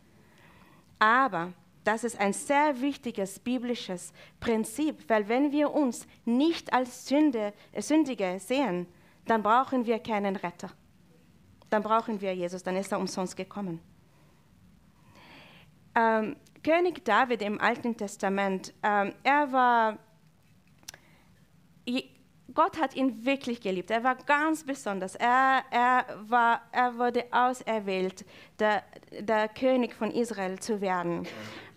Aber 0.99 1.55
das 1.83 2.05
ist 2.05 2.21
ein 2.21 2.35
sehr 2.35 2.83
wichtiges 2.83 3.39
biblisches 3.39 4.13
Prinzip, 4.39 5.09
weil 5.09 5.27
wenn 5.31 5.51
wir 5.51 5.73
uns 5.73 6.07
nicht 6.27 6.75
als 6.75 7.09
Sünde, 7.09 7.55
äh, 7.73 7.81
Sündige 7.81 8.39
sehen, 8.39 8.87
dann 9.25 9.43
brauchen 9.43 9.87
wir 9.87 9.99
keinen 9.99 10.37
Retter. 10.37 10.69
Dann 11.71 11.83
brauchen 11.83 12.21
wir 12.21 12.35
Jesus, 12.35 12.63
dann 12.63 12.77
ist 12.77 12.93
er 12.93 12.99
umsonst 12.99 13.35
gekommen. 13.35 13.81
Ähm, 15.95 16.37
König 16.63 17.05
David 17.05 17.43
im 17.43 17.61
Alten 17.61 17.97
Testament, 17.97 18.75
ähm, 18.83 19.15
er 19.23 19.53
war, 19.53 19.99
Gott 22.55 22.81
hat 22.81 22.95
ihn 22.95 23.25
wirklich 23.25 23.61
geliebt. 23.61 23.91
Er 23.91 24.05
war 24.05 24.17
ganz 24.17 24.65
besonders. 24.65 25.15
Er, 25.15 25.63
er, 25.71 26.05
war, 26.29 26.63
er 26.73 26.99
wurde 26.99 27.25
auserwählt, 27.31 28.25
der, 28.59 28.83
der 29.21 29.49
König 29.49 29.95
von 29.95 30.11
Israel 30.11 30.59
zu 30.59 30.81
werden. 30.81 31.27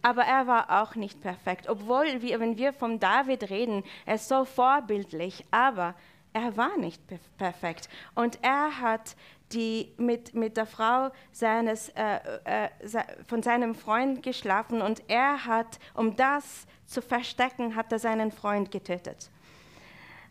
Aber 0.02 0.24
er 0.24 0.48
war 0.48 0.82
auch 0.82 0.96
nicht 0.96 1.22
perfekt. 1.22 1.70
Obwohl, 1.70 2.22
wir, 2.22 2.40
wenn 2.40 2.58
wir 2.58 2.74
von 2.74 3.00
David 3.00 3.50
reden, 3.50 3.84
er 4.06 4.16
ist 4.16 4.28
so 4.28 4.44
vorbildlich, 4.44 5.46
aber 5.52 5.96
er 6.34 6.58
war 6.58 6.78
nicht 6.78 7.02
perfekt. 7.38 7.88
Und 8.16 8.40
er 8.42 8.82
hat 8.82 9.16
die 9.54 9.94
mit, 9.98 10.34
mit 10.34 10.58
der 10.58 10.66
Frau 10.66 11.12
seines, 11.32 11.90
äh, 11.90 12.20
äh, 12.44 12.70
von 13.28 13.44
seinem 13.44 13.76
Freund 13.76 14.24
geschlafen 14.24 14.82
und 14.82 15.04
er 15.08 15.46
hat, 15.46 15.80
um 15.94 16.16
das 16.16 16.66
zu 16.86 17.02
verstecken, 17.02 17.76
hat 17.76 17.92
er 17.92 18.00
seinen 18.00 18.32
Freund 18.32 18.72
getötet. 18.72 19.30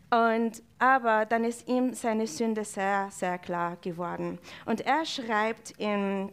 Und, 0.09 0.61
aber 0.77 1.25
dann 1.25 1.43
ist 1.43 1.67
ihm 1.67 1.93
seine 1.93 2.27
Sünde 2.27 2.63
sehr, 2.63 3.09
sehr 3.09 3.39
klar 3.39 3.77
geworden. 3.77 4.37
Und 4.65 4.81
er 4.81 5.05
schreibt 5.05 5.71
in 5.79 6.31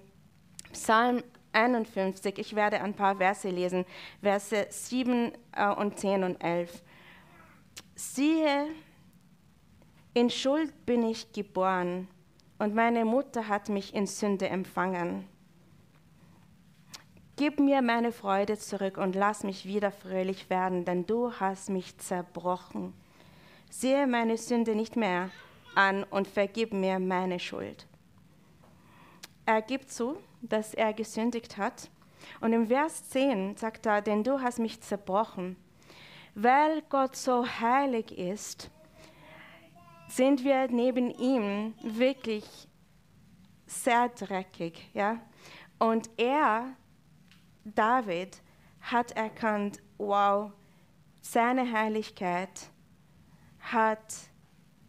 Psalm 0.73 1.23
51, 1.53 2.39
ich 2.39 2.55
werde 2.55 2.81
ein 2.83 2.95
paar 2.95 3.17
Verse 3.17 3.49
lesen, 3.49 3.87
Verse 4.23 4.67
7 4.69 5.33
äh, 5.53 5.69
und 5.75 5.99
10 5.99 6.25
und 6.25 6.45
11. 6.45 6.83
Siehe, 7.95 8.67
in 10.13 10.29
Schuld 10.29 10.87
bin 10.87 11.03
ich 11.05 11.33
geboren 11.33 12.09
und 12.61 12.75
meine 12.75 13.07
Mutter 13.07 13.49
hat 13.49 13.71
mich 13.71 13.95
in 13.95 14.07
Sünde 14.07 14.49
empfangen. 14.50 15.26
Gib 17.37 17.59
mir 17.59 17.81
meine 17.81 18.12
Freude 18.12 18.59
zurück 18.59 18.99
und 18.99 19.14
lass 19.17 19.45
mich 19.45 19.64
wieder 19.64 19.90
fröhlich 19.90 20.50
werden, 20.50 20.85
denn 20.85 21.07
du 21.07 21.33
hast 21.33 21.71
mich 21.71 21.97
zerbrochen. 21.97 22.93
Sehe 23.71 24.07
meine 24.07 24.37
Sünde 24.37 24.75
nicht 24.75 24.95
mehr 24.95 25.31
an 25.75 26.05
und 26.05 26.29
vergib 26.29 26.75
mir 26.75 26.99
meine 26.99 27.38
Schuld. 27.38 27.87
Er 29.47 29.62
gibt 29.62 29.90
zu, 29.90 30.19
dass 30.43 30.75
er 30.75 30.93
gesündigt 30.93 31.57
hat. 31.57 31.88
Und 32.43 32.52
im 32.52 32.67
Vers 32.67 33.09
10 33.09 33.57
sagt 33.57 33.87
er, 33.87 34.02
denn 34.02 34.23
du 34.23 34.43
hast 34.43 34.59
mich 34.59 34.83
zerbrochen. 34.83 35.57
Weil 36.35 36.83
Gott 36.90 37.17
so 37.17 37.47
heilig 37.47 38.19
ist, 38.19 38.71
sind 40.11 40.45
wir 40.45 40.69
neben 40.69 41.11
ihm 41.11 41.75
wirklich 41.83 42.69
sehr 43.67 44.09
dreckig. 44.09 44.90
Ja? 44.93 45.21
Und 45.79 46.11
er, 46.17 46.75
David, 47.64 48.43
hat 48.81 49.12
erkannt, 49.12 49.81
wow, 49.99 50.52
seine 51.21 51.71
Heiligkeit 51.71 52.71
hat, 53.61 54.14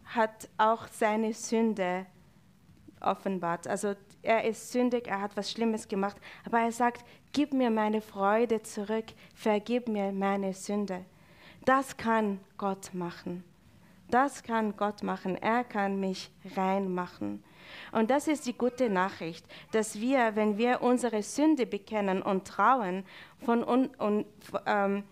hat 0.04 0.48
auch 0.58 0.88
seine 0.88 1.34
Sünde 1.34 2.06
offenbart. 3.00 3.66
Also 3.66 3.94
er 4.22 4.44
ist 4.44 4.72
sündig, 4.72 5.08
er 5.08 5.20
hat 5.20 5.36
was 5.36 5.50
Schlimmes 5.50 5.88
gemacht, 5.88 6.16
aber 6.44 6.60
er 6.60 6.72
sagt, 6.72 7.04
gib 7.32 7.52
mir 7.52 7.70
meine 7.70 8.00
Freude 8.00 8.62
zurück, 8.62 9.06
vergib 9.34 9.88
mir 9.88 10.12
meine 10.12 10.54
Sünde. 10.54 11.04
Das 11.64 11.96
kann 11.96 12.40
Gott 12.56 12.94
machen. 12.94 13.44
Das 14.12 14.42
kann 14.42 14.76
Gott 14.76 15.02
machen. 15.02 15.36
Er 15.36 15.64
kann 15.64 15.98
mich 15.98 16.30
rein 16.54 16.92
machen. 16.92 17.42
Und 17.92 18.10
das 18.10 18.28
ist 18.28 18.44
die 18.44 18.52
gute 18.52 18.90
Nachricht, 18.90 19.46
dass 19.70 19.98
wir, 19.98 20.36
wenn 20.36 20.58
wir 20.58 20.82
unsere 20.82 21.22
Sünde 21.22 21.64
bekennen 21.64 22.20
und 22.20 22.46
trauen, 22.46 23.04
von, 23.38 23.66
un, 23.66 23.86
und, 23.96 24.26
ähm, 24.66 25.04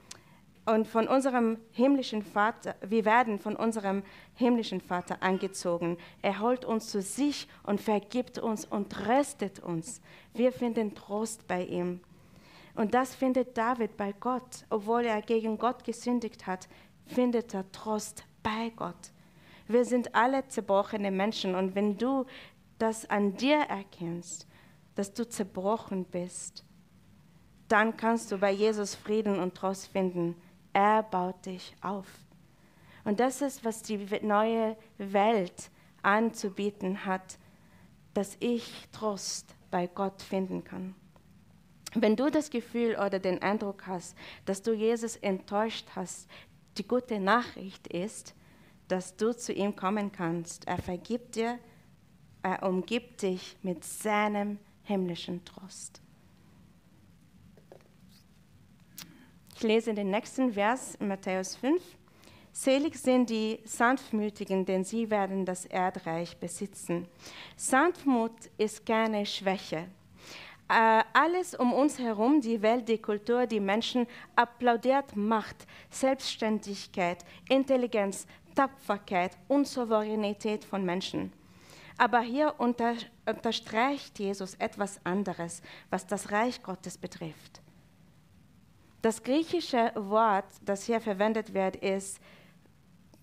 und 0.67 0.87
von 0.87 1.09
unserem 1.09 1.57
himmlischen 1.73 2.23
Vater, 2.23 2.75
wir 2.83 3.07
werden 3.07 3.39
von 3.39 3.57
unserem 3.57 4.03
himmlischen 4.35 4.83
Vater 4.83 5.23
angezogen. 5.23 5.97
Er 6.21 6.39
holt 6.41 6.67
uns 6.67 6.91
zu 6.91 7.01
sich 7.01 7.49
und 7.63 7.81
vergibt 7.81 8.39
uns 8.39 8.67
und 8.67 8.93
tröstet 8.93 9.61
uns. 9.61 10.03
Wir 10.35 10.53
finden 10.53 10.95
Trost 10.95 11.49
bei 11.49 11.65
ihm. 11.65 12.01
Und 12.75 12.93
das 12.93 13.15
findet 13.15 13.57
David 13.57 13.97
bei 13.97 14.13
Gott. 14.21 14.67
Obwohl 14.69 15.07
er 15.07 15.23
gegen 15.23 15.57
Gott 15.57 15.85
gesündigt 15.85 16.47
hat, 16.47 16.69
findet 17.07 17.55
er 17.55 17.73
Trost 17.73 18.25
bei 18.43 18.73
Gott. 18.77 19.13
Wir 19.69 19.85
sind 19.85 20.15
alle 20.15 20.47
zerbrochene 20.49 21.11
Menschen 21.11 21.55
und 21.55 21.75
wenn 21.75 21.97
du 21.97 22.27
das 22.79 23.09
an 23.09 23.37
dir 23.37 23.59
erkennst, 23.59 24.47
dass 24.95 25.13
du 25.13 25.29
zerbrochen 25.29 26.05
bist, 26.05 26.65
dann 27.69 27.97
kannst 27.97 28.33
du 28.33 28.39
bei 28.39 28.51
Jesus 28.51 28.95
Frieden 28.95 29.39
und 29.39 29.55
Trost 29.55 29.89
finden. 29.89 30.35
Er 30.73 31.03
baut 31.05 31.47
dich 31.47 31.77
auf. 31.81 32.07
Und 33.05 33.21
das 33.21 33.43
ist, 33.43 33.65
was 33.65 33.83
die 33.83 33.99
neue 34.23 34.77
Welt 34.99 35.71
anzubieten 36.03 37.07
hat, 37.07 37.39
dass 38.15 38.37
ich 38.41 38.89
Trost 38.93 39.55
bei 39.71 39.87
Gott 39.87 40.21
finden 40.21 40.65
kann. 40.65 40.95
Wenn 41.95 42.17
du 42.17 42.31
das 42.31 42.51
Gefühl 42.51 42.97
oder 42.97 43.19
den 43.19 43.43
Eindruck 43.43 43.87
hast, 43.87 44.17
dass 44.45 44.63
du 44.63 44.73
Jesus 44.73 45.17
enttäuscht 45.17 45.89
hast, 45.95 46.29
die 46.79 46.87
gute 46.87 47.21
Nachricht 47.21 47.87
ist, 47.89 48.35
dass 48.89 49.17
du 49.17 49.37
zu 49.37 49.53
ihm 49.53 49.77
kommen 49.77 50.11
kannst. 50.13 50.67
Er 50.67 50.79
vergibt 50.79 51.37
dir, 51.37 51.59
er 52.43 52.63
umgibt 52.63 53.23
dich 53.23 53.57
mit 53.63 53.85
seinem 53.85 54.59
himmlischen 54.85 55.45
Trost. 55.45 56.01
Ich 59.55 59.63
lese 59.63 59.93
den 59.93 60.11
nächsten 60.11 60.53
Vers 60.53 60.95
in 60.95 61.09
Matthäus 61.09 61.55
5. 61.57 61.83
Selig 62.53 62.97
sind 62.97 63.31
die 63.31 63.61
Sanftmütigen, 63.65 64.65
denn 64.65 64.85
sie 64.85 65.11
werden 65.11 65.45
das 65.45 65.67
Erdreich 65.67 66.37
besitzen. 66.39 67.07
Sanftmut 67.57 68.33
ist 68.59 68.85
keine 68.85 69.25
Schwäche. 69.25 69.87
Äh, 70.71 71.03
alles 71.15 71.57
um 71.57 71.73
uns 71.73 71.99
herum, 71.99 72.41
die 72.41 72.63
Welt, 72.63 72.89
die 72.89 72.99
Kultur, 72.99 73.45
die 73.49 73.59
Menschen, 73.59 74.07
applaudiert 74.37 75.17
Macht, 75.17 75.67
Selbstständigkeit, 75.91 77.25
Intelligenz, 77.49 78.25
Tapferkeit 78.55 79.37
und 79.49 79.67
Souveränität 79.67 80.65
von 80.65 80.85
Menschen. 80.85 81.33
Aber 81.99 82.21
hier 82.21 82.55
unter, 82.59 82.95
unterstreicht 83.27 84.21
Jesus 84.21 84.55
etwas 84.55 85.05
anderes, 85.05 85.61
was 85.91 86.07
das 86.07 86.31
Reich 86.31 86.63
Gottes 86.63 86.97
betrifft. 86.97 87.61
Das 89.03 89.25
griechische 89.25 89.91
Wort, 89.97 90.47
das 90.65 90.85
hier 90.85 91.01
verwendet 91.01 91.53
wird, 91.53 91.75
ist 91.77 92.21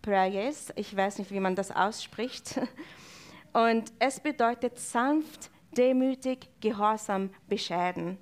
Prayes. 0.01 0.73
Ich 0.75 0.93
weiß 0.93 1.19
nicht, 1.19 1.31
wie 1.31 1.39
man 1.39 1.55
das 1.55 1.71
ausspricht. 1.71 2.59
Und 3.53 3.93
es 3.99 4.19
bedeutet 4.19 4.77
sanft, 4.77 5.49
demütig, 5.77 6.49
gehorsam, 6.59 7.29
bescheiden. 7.47 8.17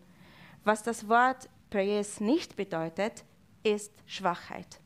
Was 0.63 0.83
das 0.83 1.07
Wort 1.07 1.49
Prayes 1.69 2.19
nicht 2.19 2.55
bedeutet, 2.55 3.23
ist 3.63 3.91
Schwachheit. 4.05 4.79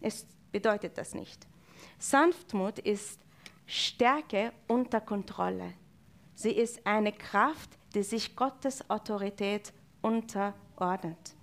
Es 0.00 0.26
bedeutet 0.50 0.98
das 0.98 1.14
nicht. 1.14 1.46
Sanftmut 1.98 2.78
ist 2.78 3.20
Stärke 3.66 4.52
unter 4.68 5.00
Kontrolle. 5.00 5.72
Sie 6.34 6.50
ist 6.50 6.86
eine 6.86 7.12
Kraft, 7.12 7.70
die 7.94 8.02
sich 8.02 8.34
Gottes 8.36 8.88
Autorität 8.90 9.72
unterordnet. 10.02 11.34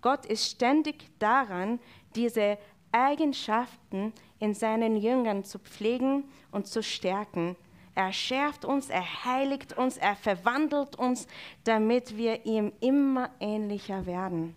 Gott 0.00 0.26
ist 0.26 0.48
ständig 0.48 1.08
daran, 1.18 1.80
diese 2.14 2.58
Eigenschaften 2.92 4.12
in 4.38 4.54
seinen 4.54 4.96
Jüngern 4.96 5.44
zu 5.44 5.58
pflegen 5.58 6.24
und 6.52 6.66
zu 6.66 6.82
stärken. 6.82 7.56
Er 7.98 8.12
schärft 8.12 8.64
uns, 8.64 8.90
er 8.90 9.24
heiligt 9.24 9.76
uns, 9.76 9.96
er 9.96 10.14
verwandelt 10.14 10.94
uns, 10.94 11.26
damit 11.64 12.16
wir 12.16 12.46
ihm 12.46 12.72
immer 12.78 13.28
ähnlicher 13.40 14.06
werden. 14.06 14.54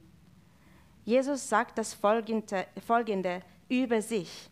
Jesus 1.05 1.49
sagt 1.49 1.79
das 1.79 1.95
Folgende, 1.95 2.67
Folgende 2.85 3.41
über 3.67 4.03
sich. 4.03 4.47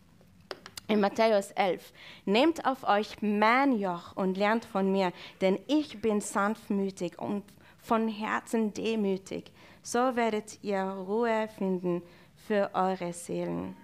In 0.88 1.02
Matthäus 1.02 1.52
11, 1.52 1.94
nehmt 2.26 2.66
auf 2.66 2.84
euch 2.84 3.22
mein 3.22 3.78
Joch 3.78 4.16
und 4.16 4.38
lernt 4.40 4.66
von 4.66 4.92
mir, 4.92 5.14
denn 5.40 5.60
ich 5.68 6.02
bin 6.02 6.20
sanftmütig 6.20 7.20
und 7.20 7.44
von 7.78 8.08
Herzen 8.08 8.74
demütig. 8.74 9.52
So 9.84 10.16
werdet 10.16 10.64
ihr 10.64 10.82
Ruhe 10.82 11.48
finden 11.60 12.02
für 12.48 12.72
eure 12.74 13.14
Seelen. 13.14 13.78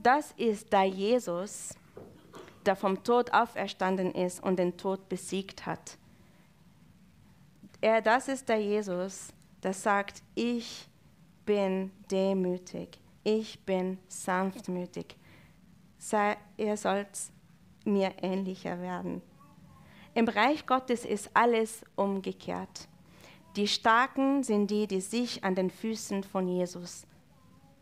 Das 0.00 0.30
ist 0.36 0.72
der 0.72 0.84
Jesus, 0.84 1.74
der 2.66 2.76
vom 2.76 3.02
Tod 3.02 3.32
auferstanden 3.32 4.12
ist 4.12 4.42
und 4.42 4.58
den 4.58 4.76
Tod 4.76 5.08
besiegt 5.08 5.66
hat. 5.66 5.98
Er, 7.80 8.00
das 8.00 8.28
ist 8.28 8.48
der 8.48 8.60
Jesus, 8.60 9.32
der 9.62 9.72
sagt, 9.72 10.22
ich 10.34 10.88
bin 11.44 11.90
demütig, 12.10 12.98
ich 13.24 13.58
bin 13.64 13.98
sanftmütig. 14.08 15.16
Sei, 15.98 16.36
ihr 16.56 16.76
sollt 16.76 17.08
mir 17.84 18.12
ähnlicher 18.22 18.80
werden. 18.80 19.22
Im 20.14 20.28
Reich 20.28 20.66
Gottes 20.66 21.04
ist 21.04 21.30
alles 21.34 21.84
umgekehrt. 21.96 22.88
Die 23.56 23.68
Starken 23.68 24.42
sind 24.42 24.70
die, 24.70 24.86
die 24.86 25.00
sich 25.00 25.42
an 25.44 25.54
den 25.54 25.70
Füßen 25.70 26.22
von 26.22 26.48
Jesus 26.48 27.06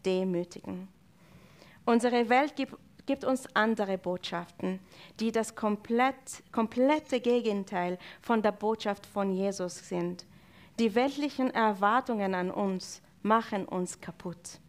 demütigen. 0.05 0.89
Unsere 1.85 2.29
Welt 2.29 2.57
gibt, 2.57 2.75
gibt 3.11 3.25
uns 3.25 3.49
andere 3.57 3.99
Botschaften, 3.99 4.79
die 5.19 5.33
das 5.33 5.57
komplett, 5.57 6.45
komplette 6.53 7.21
Gegenteil 7.21 7.99
von 8.23 8.41
der 8.41 8.53
Botschaft 8.53 9.05
von 9.05 9.33
Jesus 9.33 9.89
sind. 9.89 10.25
Die 10.79 10.95
weltlichen 10.95 11.53
Erwartungen 11.53 12.37
an 12.37 12.53
uns 12.53 13.03
machen 13.25 13.65
uns 13.65 14.01
kaputt, 14.01 14.61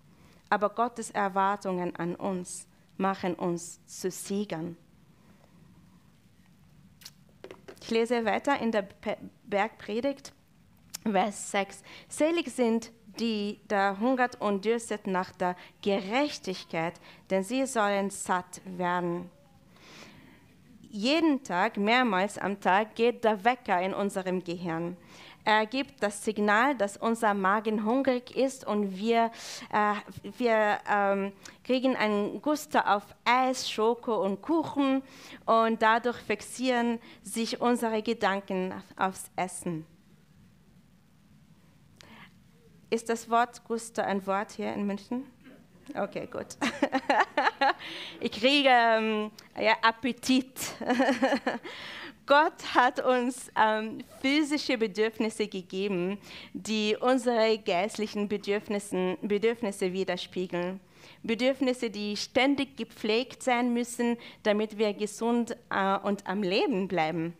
aber 0.50 0.70
Gottes 0.70 1.12
Erwartungen 1.12 1.96
an 1.98 2.16
uns 2.16 2.66
machen 2.98 3.36
uns 3.36 3.80
zu 3.86 4.10
Siegern. 4.10 4.76
Ich 7.80 7.92
lese 7.92 8.26
weiter 8.26 8.60
in 8.60 8.72
der 8.72 8.88
Bergpredigt. 9.44 10.34
Vers 11.04 11.52
6. 11.52 11.84
Selig 12.08 12.50
sind 12.50 12.92
die 13.20 13.60
da 13.68 13.98
hungert 14.00 14.40
und 14.40 14.66
dürstet 14.66 15.08
nach 15.08 15.32
der 15.32 15.56
Gerechtigkeit, 15.82 16.94
denn 17.30 17.44
sie 17.44 17.66
sollen 17.66 18.10
satt 18.10 18.62
werden. 18.66 19.30
Jeden 20.90 21.42
Tag, 21.44 21.78
mehrmals 21.78 22.38
am 22.38 22.60
Tag, 22.60 22.96
geht 22.96 23.24
der 23.24 23.44
Wecker 23.46 23.82
in 23.82 23.94
unserem 23.94 24.44
Gehirn. 24.44 24.98
Er 25.44 25.66
gibt 25.66 26.04
das 26.04 26.24
Signal, 26.24 26.76
dass 26.76 26.98
unser 26.98 27.34
Magen 27.34 27.84
hungrig 27.84 28.36
ist 28.36 28.68
und 28.68 28.96
wir, 28.96 29.32
äh, 29.72 29.94
wir 30.38 30.78
ähm, 30.88 31.32
kriegen 31.64 31.96
einen 31.96 32.42
Guster 32.42 32.96
auf 32.96 33.04
Eis, 33.26 33.70
Schoko 33.70 34.24
und 34.24 34.42
Kuchen 34.42 35.02
und 35.46 35.82
dadurch 35.82 36.18
fixieren 36.18 37.00
sich 37.24 37.60
unsere 37.60 38.04
Gedanken 38.04 38.74
aufs 38.98 39.32
Essen. 39.36 39.86
Ist 42.92 43.08
das 43.08 43.30
Wort 43.30 43.64
Guster 43.64 44.06
ein 44.06 44.28
Wort 44.28 44.52
hier 44.52 44.74
in 44.74 44.86
München? 44.86 45.24
Okay, 45.96 46.28
gut. 46.30 46.58
ich 48.20 48.34
kriege 48.34 48.68
ähm, 48.70 49.32
ja, 49.58 49.78
Appetit. 49.82 50.52
Gott 52.26 52.76
hat 52.76 53.00
uns 53.00 53.50
ähm, 53.58 54.00
physische 54.20 54.78
Bedürfnisse 54.78 55.48
gegeben, 55.48 56.18
die 56.52 56.98
unsere 57.00 57.58
geistlichen 57.60 58.28
Bedürfnisse, 58.28 59.18
Bedürfnisse 59.22 59.94
widerspiegeln. 59.94 60.82
Bedürfnisse, 61.24 61.90
die 61.90 62.18
ständig 62.18 62.76
gepflegt 62.76 63.42
sein 63.42 63.74
müssen, 63.74 64.18
damit 64.44 64.78
wir 64.78 64.94
gesund 64.94 65.56
äh, 65.70 65.98
und 66.00 66.28
am 66.28 66.44
Leben 66.44 66.90
bleiben. 66.90 67.38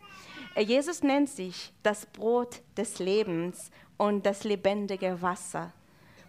Jesus 0.58 1.02
nennt 1.02 1.28
sich 1.28 1.72
das 1.82 2.06
Brot 2.06 2.62
des 2.76 2.98
Lebens 2.98 3.70
und 4.02 4.26
das 4.26 4.42
lebendige 4.42 5.22
Wasser. 5.22 5.72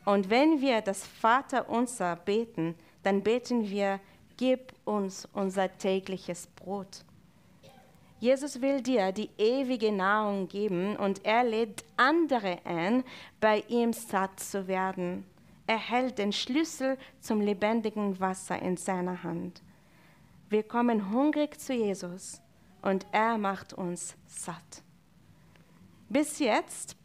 Und 0.06 0.30
wenn 0.30 0.62
wir 0.62 0.82
das 0.82 1.08
Vaterunser 1.08 2.16
beten, 2.18 2.76
dann 3.02 3.24
beten 3.24 3.68
wir, 3.68 4.00
gib 4.38 4.74
uns 4.86 5.28
unser 5.34 5.76
tägliches 5.76 6.46
Brot. 6.46 7.04
Jesus 8.20 8.62
will 8.62 8.80
dir 8.80 9.12
die 9.12 9.32
ewige 9.40 9.92
Nahrung 9.92 10.48
geben 10.48 10.96
und 10.98 11.26
er 11.26 11.44
lädt 11.44 11.84
andere 11.98 12.60
ein, 12.64 13.04
bei 13.42 13.64
ihm 13.68 13.92
satt 13.92 14.40
zu 14.40 14.68
werden. 14.68 15.26
Er 15.66 15.80
hält 15.80 16.20
den 16.20 16.32
Schlüssel 16.32 16.96
zum 17.22 17.42
lebendigen 17.42 18.20
Wasser 18.20 18.62
in 18.62 18.78
seiner 18.78 19.24
Hand. 19.24 19.64
Wir 20.48 20.62
kommen 20.62 21.12
hungrig 21.12 21.60
zu 21.60 21.74
Jesus 21.74 22.40
und 22.84 23.08
er 23.12 23.40
macht 23.40 23.74
uns 23.74 24.16
satt. 24.28 24.84
Bis 26.08 26.38
jetzt 26.38 26.98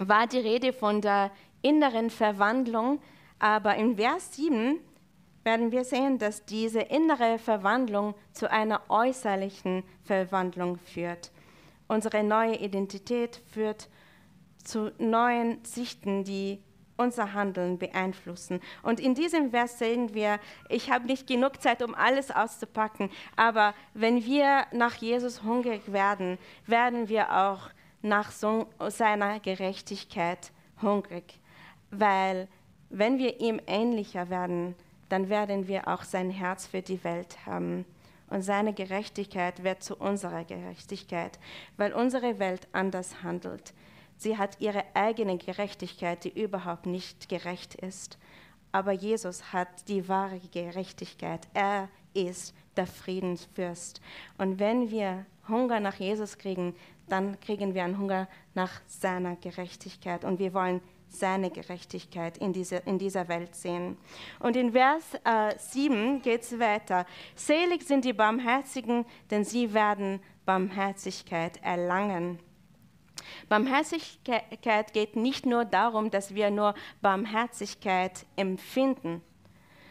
war 0.00 0.26
die 0.26 0.38
Rede 0.38 0.72
von 0.72 1.00
der 1.00 1.30
inneren 1.62 2.10
Verwandlung, 2.10 3.00
aber 3.38 3.76
in 3.76 3.96
Vers 3.96 4.34
7 4.34 4.78
werden 5.44 5.72
wir 5.72 5.84
sehen, 5.84 6.18
dass 6.18 6.44
diese 6.44 6.80
innere 6.80 7.38
Verwandlung 7.38 8.14
zu 8.32 8.50
einer 8.50 8.82
äußerlichen 8.88 9.82
Verwandlung 10.04 10.78
führt. 10.78 11.30
Unsere 11.86 12.22
neue 12.22 12.56
Identität 12.56 13.40
führt 13.50 13.88
zu 14.62 14.92
neuen 14.98 15.64
Sichten, 15.64 16.24
die 16.24 16.62
unser 16.98 17.32
Handeln 17.32 17.78
beeinflussen. 17.78 18.60
Und 18.82 19.00
in 19.00 19.14
diesem 19.14 19.50
Vers 19.50 19.78
sehen 19.78 20.12
wir, 20.14 20.38
ich 20.68 20.90
habe 20.90 21.06
nicht 21.06 21.26
genug 21.26 21.62
Zeit, 21.62 21.82
um 21.82 21.94
alles 21.94 22.30
auszupacken, 22.30 23.08
aber 23.36 23.72
wenn 23.94 24.24
wir 24.24 24.66
nach 24.72 24.96
Jesus 24.96 25.42
hungrig 25.44 25.92
werden, 25.92 26.38
werden 26.66 27.08
wir 27.08 27.32
auch 27.32 27.70
nach 28.02 28.30
seiner 28.30 29.40
Gerechtigkeit 29.40 30.52
hungrig, 30.80 31.40
weil 31.90 32.48
wenn 32.90 33.18
wir 33.18 33.40
ihm 33.40 33.60
ähnlicher 33.66 34.30
werden, 34.30 34.74
dann 35.08 35.28
werden 35.28 35.68
wir 35.68 35.88
auch 35.88 36.02
sein 36.02 36.30
Herz 36.30 36.66
für 36.66 36.82
die 36.82 37.02
Welt 37.04 37.46
haben. 37.46 37.84
Und 38.30 38.42
seine 38.42 38.74
Gerechtigkeit 38.74 39.64
wird 39.64 39.82
zu 39.82 39.96
unserer 39.96 40.44
Gerechtigkeit, 40.44 41.38
weil 41.76 41.94
unsere 41.94 42.38
Welt 42.38 42.68
anders 42.72 43.22
handelt. 43.22 43.72
Sie 44.18 44.36
hat 44.36 44.60
ihre 44.60 44.84
eigene 44.94 45.38
Gerechtigkeit, 45.38 46.24
die 46.24 46.42
überhaupt 46.42 46.86
nicht 46.86 47.28
gerecht 47.28 47.74
ist. 47.76 48.18
Aber 48.70 48.92
Jesus 48.92 49.52
hat 49.52 49.88
die 49.88 50.08
wahre 50.08 50.40
Gerechtigkeit. 50.52 51.48
Er 51.54 51.88
ist 52.12 52.54
der 52.76 52.86
Friedensfürst. 52.86 54.00
Und 54.36 54.58
wenn 54.58 54.90
wir 54.90 55.24
Hunger 55.48 55.80
nach 55.80 55.94
Jesus 55.94 56.36
kriegen, 56.36 56.74
dann 57.08 57.40
kriegen 57.40 57.74
wir 57.74 57.84
einen 57.84 57.98
Hunger 57.98 58.28
nach 58.54 58.80
seiner 58.86 59.36
Gerechtigkeit 59.36 60.24
und 60.24 60.38
wir 60.38 60.54
wollen 60.54 60.80
seine 61.08 61.50
Gerechtigkeit 61.50 62.38
in, 62.38 62.52
diese, 62.52 62.76
in 62.76 62.98
dieser 62.98 63.28
Welt 63.28 63.54
sehen. 63.54 63.96
Und 64.40 64.56
in 64.56 64.72
Vers 64.72 65.14
äh, 65.24 65.54
7 65.58 66.22
geht 66.22 66.42
es 66.42 66.58
weiter. 66.58 67.06
Selig 67.34 67.82
sind 67.82 68.04
die 68.04 68.12
Barmherzigen, 68.12 69.06
denn 69.30 69.44
sie 69.44 69.72
werden 69.72 70.20
Barmherzigkeit 70.44 71.62
erlangen. 71.62 72.38
Barmherzigkeit 73.48 74.92
geht 74.92 75.16
nicht 75.16 75.46
nur 75.46 75.64
darum, 75.64 76.10
dass 76.10 76.34
wir 76.34 76.50
nur 76.50 76.74
Barmherzigkeit 77.00 78.26
empfinden, 78.36 79.22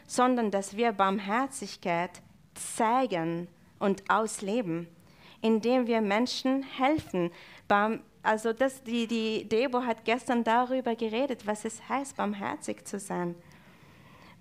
sondern 0.06 0.51
dass 0.51 0.77
wir 0.77 0.91
Barmherzigkeit 0.91 2.21
zeigen 2.53 3.47
und 3.80 4.10
ausleben 4.10 4.88
indem 5.41 5.88
wir 5.88 6.02
Menschen 6.02 6.63
helfen. 6.63 7.32
Also 8.23 8.54
das, 8.54 8.84
die, 8.84 9.08
die 9.08 9.47
Debo 9.47 9.84
hat 9.84 10.06
gestern 10.06 10.43
darüber 10.43 10.95
geredet, 10.95 11.47
was 11.47 11.65
es 11.65 11.88
heißt, 11.88 12.17
barmherzig 12.17 12.86
zu 12.86 13.00
sein. 13.00 13.36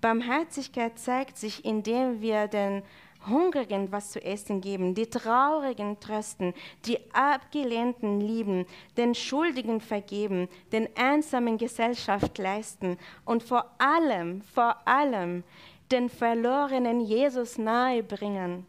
Barmherzigkeit 0.01 0.99
zeigt 0.99 1.37
sich, 1.37 1.65
indem 1.65 2.21
wir 2.21 2.47
den 2.47 2.83
Hungrigen 3.27 3.91
was 3.91 4.11
zu 4.11 4.23
essen 4.23 4.61
geben, 4.61 4.93
die 4.93 5.09
Traurigen 5.09 5.99
trösten, 5.99 6.53
die 6.85 6.99
Abgelehnten 7.13 8.21
lieben, 8.21 8.65
den 8.95 9.15
Schuldigen 9.15 9.81
vergeben, 9.81 10.47
den 10.71 10.87
Einsamen 10.95 11.57
Gesellschaft 11.57 12.37
leisten 12.37 12.97
und 13.25 13.43
vor 13.43 13.71
allem, 13.79 14.41
vor 14.41 14.87
allem 14.87 15.43
den 15.91 16.09
Verlorenen 16.09 17.01
Jesus 17.01 17.57
nahebringen. 17.57 18.65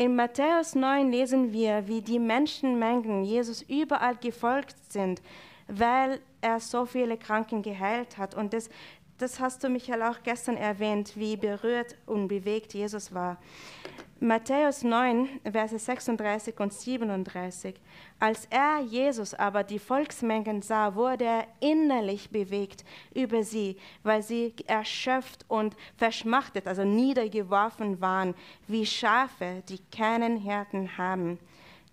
In 0.00 0.16
Matthäus 0.16 0.74
9 0.74 1.10
lesen 1.10 1.52
wir, 1.52 1.86
wie 1.86 2.00
die 2.00 2.18
Menschenmengen 2.18 3.22
Jesus 3.22 3.60
überall 3.60 4.16
gefolgt 4.16 4.74
sind, 4.90 5.20
weil 5.68 6.20
er 6.40 6.58
so 6.58 6.86
viele 6.86 7.18
Kranken 7.18 7.60
geheilt 7.60 8.16
hat. 8.16 8.34
Und 8.34 8.54
das, 8.54 8.70
das 9.18 9.40
hast 9.40 9.62
du, 9.62 9.68
Michael, 9.68 10.02
auch 10.04 10.22
gestern 10.22 10.56
erwähnt, 10.56 11.18
wie 11.18 11.36
berührt 11.36 11.98
und 12.06 12.28
bewegt 12.28 12.72
Jesus 12.72 13.12
war. 13.12 13.36
Matthäus 14.22 14.82
9, 14.82 15.40
Verse 15.50 15.78
36 15.78 16.60
und 16.60 16.74
37. 16.74 17.74
Als 18.18 18.46
er, 18.50 18.80
Jesus, 18.80 19.32
aber 19.32 19.64
die 19.64 19.78
Volksmengen 19.78 20.60
sah, 20.60 20.94
wurde 20.94 21.24
er 21.24 21.46
innerlich 21.60 22.28
bewegt 22.28 22.84
über 23.14 23.42
sie, 23.42 23.78
weil 24.02 24.22
sie 24.22 24.54
erschöpft 24.66 25.46
und 25.48 25.74
verschmachtet, 25.96 26.66
also 26.66 26.84
niedergeworfen 26.84 28.02
waren, 28.02 28.34
wie 28.68 28.84
Schafe, 28.84 29.62
die 29.70 29.78
keinen 29.90 30.36
Hirten 30.36 30.98
haben. 30.98 31.38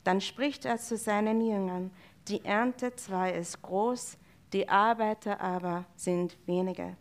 Dann 0.03 0.19
spricht 0.19 0.65
er 0.65 0.79
zu 0.79 0.97
seinen 0.97 1.39
Jüngern, 1.39 1.91
die 2.27 2.43
Ernte 2.43 2.93
zwar 2.97 3.31
ist 3.31 3.61
groß, 3.61 4.17
die 4.51 4.67
Arbeiter 4.67 5.39
aber 5.39 5.85
sind 5.95 6.37
wenige. 6.45 6.97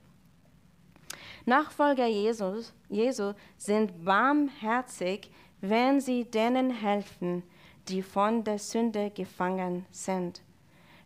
Nachfolger 1.47 2.07
Jesus, 2.09 2.75
Jesu 2.89 3.33
sind 3.57 4.05
barmherzig, 4.05 5.31
wenn 5.61 6.01
sie 6.01 6.25
denen 6.25 6.71
helfen, 6.71 7.45
die 7.89 8.03
von 8.03 8.43
der 8.43 8.59
Sünde 8.59 9.11
gefangen 9.11 9.87
sind. 9.93 10.43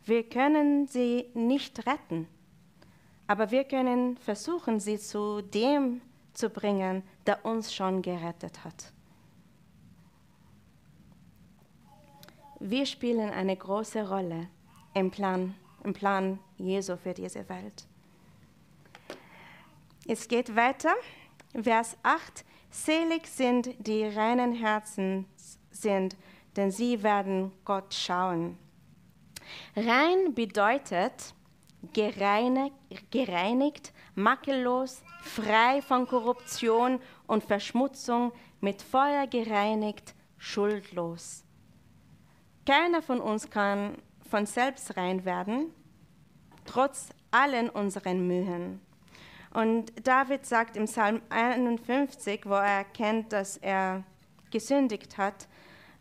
Wir 0.07 0.23
können 0.23 0.87
sie 0.87 1.27
nicht 1.35 1.87
retten, 1.87 2.27
aber 3.27 3.51
wir 3.51 3.65
können 3.65 4.17
versuchen, 4.17 4.81
sie 4.81 4.99
zu 4.99 5.43
dem 5.43 6.01
zu 6.33 6.49
bringen, 6.49 7.03
der 7.27 7.45
uns 7.45 7.75
schon 7.75 8.01
gerettet 8.01 8.65
hat. 8.65 8.95
Wir 12.59 12.87
spielen 12.87 13.31
eine 13.31 13.57
große 13.57 14.09
Rolle 14.09 14.49
im 14.95 15.11
Plan, 15.11 15.55
im 15.85 15.93
Plan 15.93 16.39
Jesu 16.57 16.97
für 16.97 17.13
diese 17.13 17.47
Welt. 17.51 17.90
Es 20.13 20.27
geht 20.27 20.57
weiter. 20.57 20.93
Vers 21.55 21.97
8. 22.03 22.45
Selig 22.69 23.29
sind 23.29 23.69
die 23.79 24.03
reinen 24.03 24.53
Herzen 24.53 25.27
sind, 25.71 26.17
denn 26.57 26.73
sie 26.73 27.05
werden 27.05 27.53
Gott 27.65 27.95
schauen. 27.95 28.59
Rein 29.77 30.35
bedeutet 30.35 31.33
gereinigt, 31.93 32.75
gereinigt, 33.13 33.93
makellos, 34.17 35.01
frei 35.23 35.81
von 35.81 36.09
Korruption 36.09 36.99
und 37.29 37.45
Verschmutzung, 37.45 38.33
mit 38.61 38.83
Feuer 38.83 39.29
gereinigt, 39.29 40.17
schuldlos. 40.39 41.45
Keiner 42.67 43.01
von 43.01 43.21
uns 43.21 43.49
kann 43.49 43.97
von 44.29 44.45
selbst 44.45 44.97
rein 44.97 45.25
werden, 45.25 45.73
trotz 46.65 47.11
allen 47.31 47.71
unseren 47.71 48.27
Mühen. 48.27 48.81
Und 49.53 50.07
David 50.07 50.47
sagt 50.47 50.77
im 50.77 50.85
Psalm 50.85 51.21
51, 51.29 52.47
wo 52.47 52.55
er 52.55 52.79
erkennt, 52.79 53.33
dass 53.33 53.57
er 53.57 54.05
gesündigt 54.51 55.19
hat, 55.19 55.49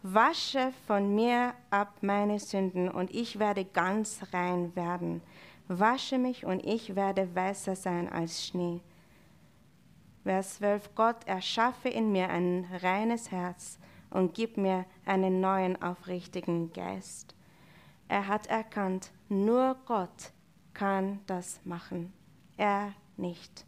wasche 0.03 0.71
von 0.87 1.15
mir 1.15 1.53
ab 1.71 1.97
meine 2.01 2.39
Sünden 2.39 2.89
und 2.89 3.13
ich 3.13 3.39
werde 3.39 3.65
ganz 3.65 4.21
rein 4.31 4.75
werden. 4.75 5.21
Wasche 5.67 6.17
mich 6.17 6.45
und 6.45 6.65
ich 6.65 6.95
werde 6.95 7.33
weißer 7.35 7.75
sein 7.75 8.11
als 8.11 8.45
Schnee. 8.45 8.81
Vers 10.23 10.55
12, 10.57 10.95
Gott 10.95 11.27
erschaffe 11.27 11.89
in 11.89 12.11
mir 12.11 12.29
ein 12.29 12.67
reines 12.81 13.31
Herz 13.31 13.79
und 14.09 14.33
gib 14.33 14.57
mir 14.57 14.85
einen 15.05 15.41
neuen 15.41 15.81
aufrichtigen 15.81 16.71
Geist. 16.71 17.35
Er 18.07 18.27
hat 18.27 18.47
erkannt, 18.47 19.11
nur 19.27 19.75
Gott 19.85 20.31
kann 20.73 21.19
das 21.25 21.59
machen. 21.65 22.13
Er 22.57 22.93
nicht. 23.19 23.65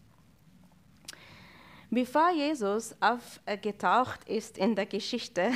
Bevor 1.89 2.31
Jesus 2.31 2.95
aufgetaucht 3.01 4.27
ist 4.29 4.57
in 4.57 4.75
der 4.75 4.85
Geschichte, 4.85 5.51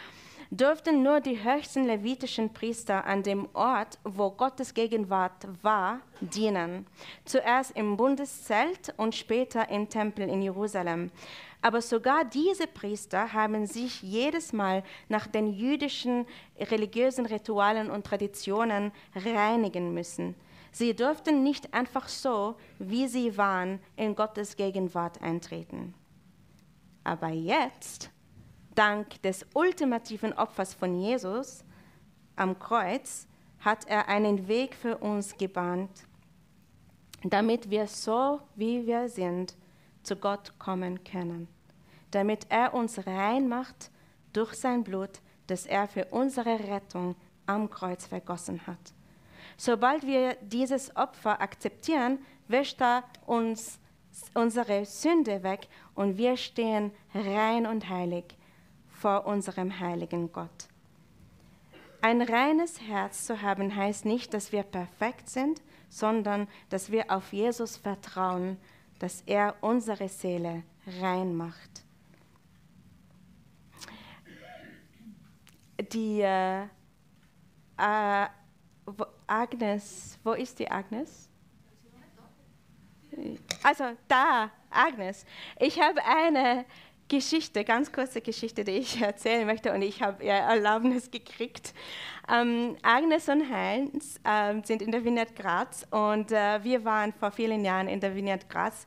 durften 0.50 1.02
nur 1.02 1.20
die 1.20 1.42
höchsten 1.42 1.84
levitischen 1.84 2.52
Priester 2.52 3.04
an 3.04 3.22
dem 3.22 3.48
Ort, 3.54 3.98
wo 4.04 4.30
Gottes 4.30 4.74
Gegenwart 4.74 5.48
war, 5.62 6.00
dienen. 6.20 6.86
Zuerst 7.24 7.76
im 7.76 7.96
Bundeszelt 7.96 8.94
und 8.96 9.14
später 9.14 9.68
im 9.68 9.88
Tempel 9.88 10.28
in 10.28 10.42
Jerusalem. 10.42 11.10
Aber 11.62 11.82
sogar 11.82 12.24
diese 12.24 12.66
Priester 12.66 13.32
haben 13.32 13.66
sich 13.66 14.02
jedes 14.02 14.52
Mal 14.52 14.82
nach 15.08 15.26
den 15.26 15.52
jüdischen 15.52 16.26
religiösen 16.58 17.26
Ritualen 17.26 17.90
und 17.90 18.06
Traditionen 18.06 18.92
reinigen 19.14 19.92
müssen. 19.92 20.34
Sie 20.72 20.94
durften 20.94 21.42
nicht 21.42 21.74
einfach 21.74 22.08
so, 22.08 22.56
wie 22.78 23.08
sie 23.08 23.36
waren, 23.36 23.80
in 23.96 24.14
Gottes 24.14 24.56
Gegenwart 24.56 25.20
eintreten. 25.20 25.94
Aber 27.02 27.28
jetzt, 27.28 28.10
dank 28.74 29.20
des 29.22 29.44
ultimativen 29.54 30.32
Opfers 30.32 30.74
von 30.74 31.00
Jesus 31.00 31.64
am 32.36 32.58
Kreuz, 32.58 33.26
hat 33.60 33.86
er 33.86 34.08
einen 34.08 34.48
Weg 34.48 34.74
für 34.74 34.98
uns 34.98 35.36
gebahnt, 35.36 35.90
damit 37.24 37.68
wir 37.68 37.86
so, 37.86 38.40
wie 38.54 38.86
wir 38.86 39.08
sind, 39.08 39.56
zu 40.02 40.16
Gott 40.16 40.58
kommen 40.58 41.04
können, 41.04 41.48
damit 42.10 42.46
er 42.48 42.72
uns 42.72 43.06
rein 43.06 43.48
macht 43.48 43.90
durch 44.32 44.54
sein 44.54 44.82
Blut, 44.82 45.20
das 45.46 45.66
er 45.66 45.88
für 45.88 46.06
unsere 46.06 46.58
Rettung 46.60 47.16
am 47.46 47.68
Kreuz 47.68 48.06
vergossen 48.06 48.66
hat. 48.66 48.94
Sobald 49.60 50.06
wir 50.06 50.38
dieses 50.40 50.96
Opfer 50.96 51.42
akzeptieren, 51.42 52.18
wäscht 52.48 52.80
er 52.80 53.04
uns 53.26 53.78
unsere 54.32 54.86
Sünde 54.86 55.42
weg 55.42 55.68
und 55.94 56.16
wir 56.16 56.38
stehen 56.38 56.92
rein 57.14 57.66
und 57.66 57.90
heilig 57.90 58.24
vor 58.88 59.26
unserem 59.26 59.78
heiligen 59.78 60.32
Gott. 60.32 60.68
Ein 62.00 62.22
reines 62.22 62.80
Herz 62.80 63.26
zu 63.26 63.42
haben 63.42 63.76
heißt 63.76 64.06
nicht, 64.06 64.32
dass 64.32 64.50
wir 64.50 64.62
perfekt 64.62 65.28
sind, 65.28 65.60
sondern 65.90 66.48
dass 66.70 66.90
wir 66.90 67.10
auf 67.10 67.30
Jesus 67.34 67.76
vertrauen, 67.76 68.56
dass 68.98 69.20
er 69.26 69.56
unsere 69.60 70.08
Seele 70.08 70.62
rein 71.02 71.36
macht. 71.36 71.84
Die 75.92 76.22
äh, 76.22 76.62
äh, 77.76 78.26
Agnes, 79.26 80.18
wo 80.24 80.32
ist 80.32 80.58
die 80.58 80.70
Agnes? 80.70 81.28
Also 83.62 83.84
da, 84.08 84.50
Agnes. 84.70 85.24
Ich 85.58 85.80
habe 85.80 86.00
eine 86.04 86.64
Geschichte, 87.10 87.64
ganz 87.64 87.92
kurze 87.92 88.20
Geschichte, 88.20 88.62
die 88.64 88.78
ich 88.78 89.02
erzählen 89.02 89.44
möchte 89.44 89.72
und 89.72 89.82
ich 89.82 90.00
habe 90.00 90.24
ihr 90.24 90.32
Erlaubnis 90.32 91.10
gekriegt. 91.10 91.74
Ähm, 92.32 92.76
Agnes 92.82 93.28
und 93.28 93.52
Heinz 93.52 94.20
ähm, 94.24 94.62
sind 94.64 94.80
in 94.80 94.92
der 94.92 95.04
Vineyard 95.04 95.34
Graz 95.34 95.84
und 95.90 96.30
äh, 96.30 96.62
wir 96.62 96.84
waren 96.84 97.12
vor 97.12 97.32
vielen 97.32 97.64
Jahren 97.64 97.88
in 97.88 97.98
der 97.98 98.14
Vineyard 98.14 98.48
Graz 98.48 98.86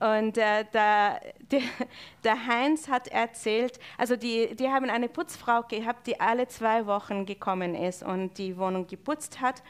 und 0.00 0.38
äh, 0.38 0.64
der, 0.72 1.20
der, 1.50 1.60
der, 2.24 2.46
Heinz 2.46 2.88
hat 2.88 3.08
erzählt, 3.08 3.80
also 3.96 4.16
die, 4.16 4.54
die 4.54 4.68
haben 4.68 4.90
eine 4.90 5.08
Putzfrau 5.08 5.62
gehabt, 5.62 6.06
die 6.06 6.20
alle 6.20 6.46
zwei 6.46 6.86
Wochen 6.86 7.26
gekommen 7.26 7.74
ist 7.74 8.02
und 8.02 8.38
die 8.38 8.56
Wohnung 8.56 8.86
geputzt 8.86 9.40
hat. 9.40 9.62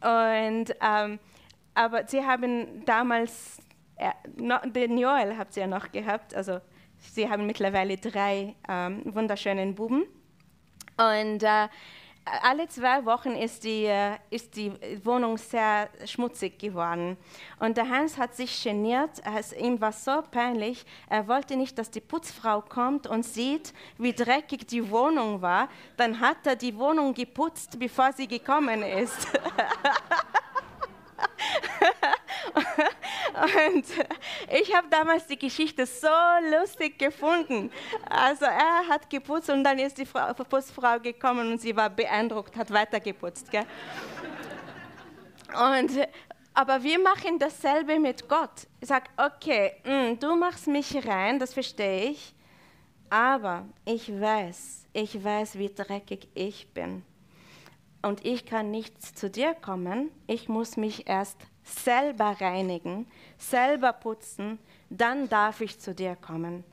Und, 0.00 0.76
ähm, 0.80 1.18
aber 1.74 2.06
sie 2.06 2.24
haben 2.24 2.84
damals, 2.84 3.58
äh, 3.96 4.10
no, 4.36 4.58
den 4.64 4.96
Joel 4.96 5.36
habt 5.36 5.56
ihr 5.56 5.62
ja 5.62 5.66
noch 5.66 5.90
gehabt, 5.90 6.34
also 6.34 6.60
sie 6.98 7.28
haben 7.28 7.46
mittlerweile 7.46 7.96
drei 7.96 8.54
ähm, 8.68 9.02
wunderschönen 9.06 9.74
Buben. 9.74 10.04
Und 10.96 11.42
äh, 11.42 11.68
alle 12.24 12.68
zwei 12.68 13.04
Wochen 13.04 13.32
ist 13.32 13.64
die, 13.64 13.84
äh, 13.84 14.16
ist 14.30 14.56
die 14.56 14.72
Wohnung 15.04 15.36
sehr 15.36 15.90
schmutzig 16.06 16.58
geworden. 16.58 17.16
Und 17.58 17.76
der 17.76 17.88
Hans 17.88 18.16
hat 18.16 18.34
sich 18.34 18.62
geniert, 18.62 19.10
es, 19.36 19.52
ihm 19.52 19.80
war 19.80 19.92
so 19.92 20.22
peinlich, 20.30 20.84
er 21.08 21.28
wollte 21.28 21.56
nicht, 21.56 21.78
dass 21.78 21.90
die 21.90 22.00
Putzfrau 22.00 22.62
kommt 22.62 23.06
und 23.06 23.24
sieht, 23.24 23.74
wie 23.98 24.12
dreckig 24.12 24.66
die 24.66 24.90
Wohnung 24.90 25.42
war. 25.42 25.68
Dann 25.96 26.20
hat 26.20 26.46
er 26.46 26.56
die 26.56 26.76
Wohnung 26.76 27.12
geputzt, 27.14 27.78
bevor 27.78 28.12
sie 28.12 28.26
gekommen 28.26 28.82
ist. 28.82 29.28
Und 33.74 33.84
ich 34.60 34.74
habe 34.74 34.88
damals 34.90 35.26
die 35.26 35.38
Geschichte 35.38 35.86
so 35.86 36.08
lustig 36.58 36.98
gefunden. 36.98 37.70
Also 38.08 38.44
er 38.44 38.88
hat 38.88 39.08
geputzt 39.10 39.50
und 39.50 39.64
dann 39.64 39.78
ist 39.78 39.98
die 39.98 40.06
Frau, 40.06 40.32
Putzfrau 40.32 41.00
gekommen 41.00 41.52
und 41.52 41.60
sie 41.60 41.74
war 41.74 41.90
beeindruckt, 41.90 42.56
hat 42.56 42.70
weiter 42.70 43.00
geputzt. 43.00 43.50
Gell? 43.50 43.66
Und, 45.54 45.90
aber 46.52 46.82
wir 46.82 46.98
machen 46.98 47.38
dasselbe 47.38 47.98
mit 47.98 48.28
Gott. 48.28 48.66
Ich 48.80 48.88
sage, 48.88 49.06
okay, 49.16 49.72
mh, 49.84 50.10
mm, 50.10 50.18
du 50.18 50.36
machst 50.36 50.66
mich 50.66 51.06
rein, 51.06 51.38
das 51.38 51.52
verstehe 51.52 52.10
ich, 52.10 52.34
aber 53.10 53.64
ich 53.84 54.08
weiß, 54.08 54.86
ich 54.92 55.22
weiß, 55.22 55.58
wie 55.58 55.72
dreckig 55.72 56.28
ich 56.34 56.68
bin. 56.72 57.02
Und 58.04 58.24
ich 58.24 58.46
kann 58.46 58.70
nicht 58.70 59.02
zu 59.16 59.30
dir 59.30 59.54
kommen. 59.54 60.10
Ich 60.26 60.48
muss 60.48 60.76
mich 60.76 61.08
erst 61.08 61.38
selber 61.62 62.36
reinigen, 62.40 63.06
selber 63.38 63.92
putzen, 63.92 64.58
dann 64.90 65.28
darf 65.28 65.60
ich 65.60 65.80
zu 65.80 65.94
dir 65.94 66.14
kommen. 66.14 66.64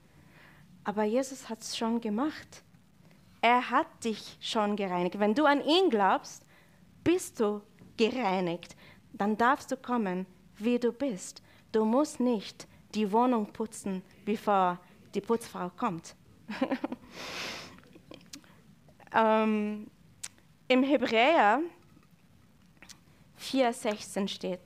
Aber 0.83 1.03
Jesus 1.03 1.49
hat 1.49 1.61
es 1.61 1.77
schon 1.77 2.01
gemacht. 2.01 2.63
Er 3.41 3.69
hat 3.69 3.87
dich 4.03 4.37
schon 4.41 4.75
gereinigt. 4.75 5.19
Wenn 5.19 5.33
du 5.33 5.45
an 5.45 5.63
ihn 5.63 5.89
glaubst, 5.89 6.45
bist 7.03 7.39
du 7.39 7.61
gereinigt. 7.97 8.75
Dann 9.13 9.37
darfst 9.37 9.71
du 9.71 9.77
kommen, 9.77 10.25
wie 10.57 10.79
du 10.79 10.91
bist. 10.91 11.41
Du 11.71 11.85
musst 11.85 12.19
nicht 12.19 12.67
die 12.93 13.11
Wohnung 13.11 13.51
putzen, 13.53 14.03
bevor 14.25 14.79
die 15.13 15.21
Putzfrau 15.21 15.71
kommt. 15.77 16.15
ähm, 19.13 19.87
Im 20.71 20.83
Hebräer 20.83 21.59
4,16 23.41 24.29
steht, 24.29 24.61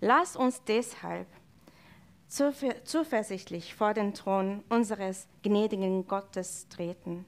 lass 0.00 0.34
uns 0.34 0.64
deshalb 0.64 1.28
zuversichtlich 2.26 3.72
vor 3.72 3.94
den 3.94 4.14
Thron 4.14 4.64
unseres 4.68 5.28
gnädigen 5.44 6.08
Gottes 6.08 6.66
treten. 6.70 7.24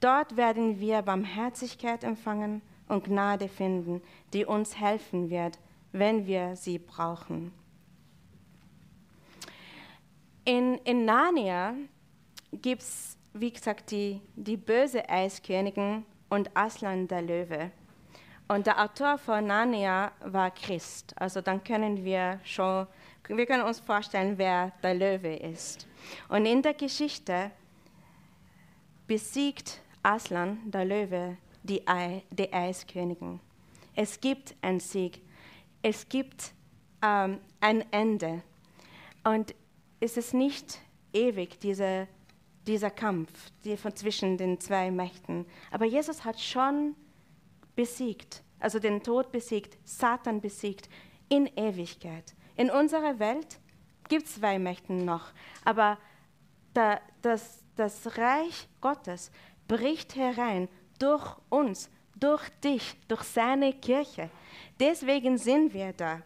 Dort 0.00 0.36
werden 0.36 0.78
wir 0.78 1.00
Barmherzigkeit 1.00 2.04
empfangen 2.04 2.60
und 2.86 3.04
Gnade 3.04 3.48
finden, 3.48 4.02
die 4.34 4.44
uns 4.44 4.78
helfen 4.78 5.30
wird, 5.30 5.58
wenn 5.92 6.26
wir 6.26 6.54
sie 6.54 6.78
brauchen. 6.78 7.50
In, 10.44 10.74
in 10.84 11.06
Narnia 11.06 11.76
gibt 12.52 12.82
es, 12.82 13.16
wie 13.32 13.54
gesagt, 13.54 13.90
die, 13.90 14.20
die 14.34 14.58
böse 14.58 15.08
Eiskönigin 15.08 16.04
und 16.28 16.56
Aslan 16.56 17.08
der 17.08 17.22
Löwe. 17.22 17.70
Und 18.48 18.66
der 18.66 18.82
Autor 18.82 19.18
von 19.18 19.46
Narnia 19.46 20.12
war 20.20 20.50
Christ. 20.52 21.14
Also 21.16 21.40
dann 21.40 21.62
können 21.64 22.04
wir 22.04 22.40
schon, 22.44 22.86
wir 23.28 23.46
können 23.46 23.64
uns 23.64 23.80
vorstellen, 23.80 24.38
wer 24.38 24.72
der 24.82 24.94
Löwe 24.94 25.34
ist. 25.34 25.86
Und 26.28 26.46
in 26.46 26.62
der 26.62 26.74
Geschichte 26.74 27.50
besiegt 29.06 29.80
Aslan, 30.02 30.58
der 30.70 30.84
Löwe, 30.84 31.36
die, 31.64 31.86
Ei, 31.88 32.22
die 32.30 32.52
Eiskönigin. 32.52 33.40
Es 33.96 34.20
gibt 34.20 34.54
einen 34.62 34.78
Sieg. 34.78 35.20
Es 35.82 36.08
gibt 36.08 36.52
ähm, 37.02 37.40
ein 37.60 37.84
Ende. 37.92 38.42
Und 39.24 39.54
es 39.98 40.16
ist 40.16 40.34
nicht 40.34 40.80
ewig, 41.12 41.58
diese, 41.58 42.06
dieser 42.66 42.90
Kampf 42.90 43.30
die 43.64 43.76
von 43.76 43.94
zwischen 43.94 44.36
den 44.36 44.60
zwei 44.60 44.90
Mächten. 44.90 45.46
Aber 45.70 45.84
Jesus 45.84 46.24
hat 46.24 46.40
schon 46.40 46.94
besiegt, 47.74 48.42
also 48.58 48.78
den 48.78 49.02
Tod 49.02 49.32
besiegt, 49.32 49.76
Satan 49.84 50.40
besiegt 50.40 50.88
in 51.28 51.46
Ewigkeit. 51.56 52.34
In 52.56 52.70
unserer 52.70 53.18
Welt 53.18 53.58
gibt 54.08 54.26
es 54.26 54.36
zwei 54.36 54.58
Mächte 54.58 54.92
noch, 54.92 55.32
aber 55.64 55.98
da, 56.72 57.00
das, 57.22 57.64
das 57.76 58.18
Reich 58.18 58.68
Gottes 58.80 59.30
bricht 59.68 60.16
herein 60.16 60.68
durch 60.98 61.36
uns, 61.50 61.90
durch 62.18 62.48
dich, 62.64 62.96
durch 63.08 63.22
seine 63.22 63.72
Kirche. 63.72 64.30
Deswegen 64.80 65.38
sind 65.38 65.74
wir 65.74 65.92
da, 65.92 66.22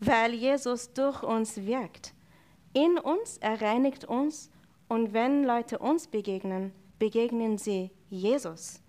weil 0.00 0.34
Jesus 0.34 0.92
durch 0.92 1.22
uns 1.22 1.56
wirkt. 1.64 2.12
In 2.72 2.98
uns, 2.98 3.38
er 3.38 3.60
reinigt 3.60 4.04
uns 4.04 4.50
und 4.92 5.14
wenn 5.14 5.44
Leute 5.44 5.78
uns 5.78 6.06
begegnen, 6.06 6.70
begegnen 6.98 7.56
sie 7.56 7.90
Jesus. 8.10 8.82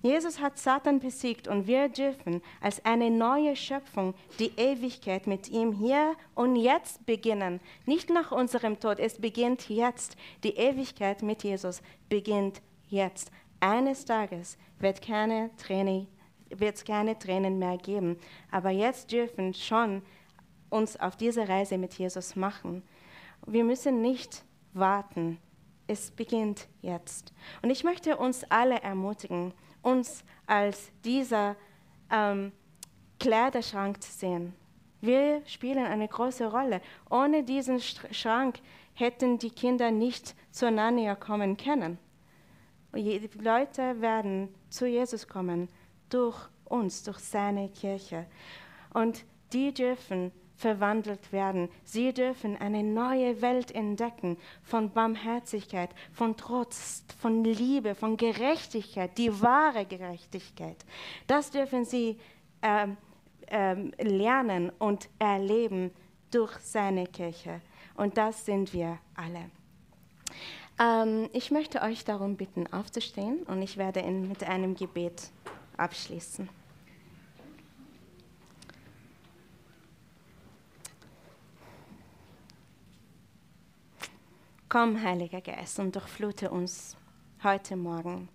Jesus 0.00 0.38
hat 0.38 0.56
Satan 0.56 1.00
besiegt 1.00 1.48
und 1.48 1.66
wir 1.66 1.88
dürfen 1.88 2.40
als 2.60 2.84
eine 2.84 3.10
neue 3.10 3.56
Schöpfung 3.56 4.14
die 4.38 4.52
Ewigkeit 4.56 5.26
mit 5.26 5.48
ihm 5.48 5.72
hier 5.72 6.14
und 6.36 6.54
jetzt 6.54 7.04
beginnen. 7.06 7.58
Nicht 7.86 8.08
nach 8.08 8.30
unserem 8.30 8.78
Tod, 8.78 9.00
es 9.00 9.20
beginnt 9.20 9.68
jetzt. 9.68 10.16
Die 10.44 10.54
Ewigkeit 10.54 11.22
mit 11.22 11.42
Jesus 11.42 11.82
beginnt 12.08 12.62
jetzt. 12.88 13.32
Eines 13.58 14.04
Tages 14.04 14.56
wird 14.78 15.02
keine 15.02 15.50
es 16.60 16.84
keine 16.84 17.18
Tränen 17.18 17.58
mehr 17.58 17.78
geben. 17.78 18.16
Aber 18.52 18.70
jetzt 18.70 19.10
dürfen 19.10 19.54
schon 19.54 20.02
uns 20.70 20.96
auf 21.00 21.16
diese 21.16 21.48
Reise 21.48 21.78
mit 21.78 21.94
Jesus 21.94 22.36
machen. 22.36 22.84
Wir 23.44 23.64
müssen 23.64 24.02
nicht 24.02 24.44
warten. 24.72 25.38
Es 25.86 26.10
beginnt 26.10 26.68
jetzt. 26.80 27.32
Und 27.62 27.70
ich 27.70 27.84
möchte 27.84 28.16
uns 28.16 28.44
alle 28.44 28.80
ermutigen, 28.80 29.52
uns 29.82 30.24
als 30.46 30.90
dieser 31.04 31.56
ähm, 32.10 32.52
Kleiderschrank 33.18 34.02
zu 34.02 34.12
sehen. 34.12 34.54
Wir 35.00 35.42
spielen 35.46 35.84
eine 35.84 36.06
große 36.06 36.50
Rolle. 36.50 36.80
Ohne 37.10 37.42
diesen 37.42 37.80
Schrank 37.80 38.60
hätten 38.94 39.38
die 39.38 39.50
Kinder 39.50 39.90
nicht 39.90 40.36
zur 40.52 40.70
Narnia 40.70 41.16
kommen 41.16 41.56
können. 41.56 41.98
Die 42.94 43.28
Leute 43.40 44.00
werden 44.00 44.54
zu 44.68 44.86
Jesus 44.86 45.26
kommen 45.26 45.68
durch 46.08 46.38
uns, 46.64 47.02
durch 47.02 47.18
seine 47.18 47.68
Kirche. 47.68 48.26
Und 48.92 49.24
die 49.52 49.72
dürfen 49.72 50.30
verwandelt 50.62 51.32
werden. 51.32 51.68
Sie 51.84 52.14
dürfen 52.14 52.56
eine 52.56 52.84
neue 52.84 53.42
Welt 53.42 53.74
entdecken 53.74 54.38
von 54.62 54.90
Barmherzigkeit, 54.92 55.90
von 56.12 56.36
Trotz, 56.36 57.04
von 57.18 57.42
Liebe, 57.44 57.94
von 57.96 58.16
Gerechtigkeit, 58.16 59.18
die 59.18 59.42
wahre 59.42 59.84
Gerechtigkeit. 59.84 60.76
Das 61.26 61.50
dürfen 61.50 61.84
sie 61.84 62.16
ähm, 62.62 62.96
ähm, 63.48 63.92
lernen 63.98 64.70
und 64.78 65.08
erleben 65.18 65.90
durch 66.30 66.56
seine 66.58 67.06
Kirche. 67.08 67.60
Und 67.96 68.16
das 68.16 68.46
sind 68.46 68.72
wir 68.72 68.98
alle. 69.16 69.50
Ähm, 70.80 71.28
ich 71.32 71.50
möchte 71.50 71.82
euch 71.82 72.04
darum 72.04 72.36
bitten, 72.36 72.72
aufzustehen 72.72 73.42
und 73.42 73.60
ich 73.62 73.76
werde 73.76 74.00
in, 74.00 74.28
mit 74.28 74.44
einem 74.44 74.76
Gebet 74.76 75.30
abschließen. 75.76 76.48
Komm, 84.72 85.02
Heiliger 85.02 85.42
Geist, 85.42 85.78
und 85.80 85.94
durchflute 85.94 86.50
uns 86.50 86.96
heute 87.42 87.76
Morgen. 87.76 88.30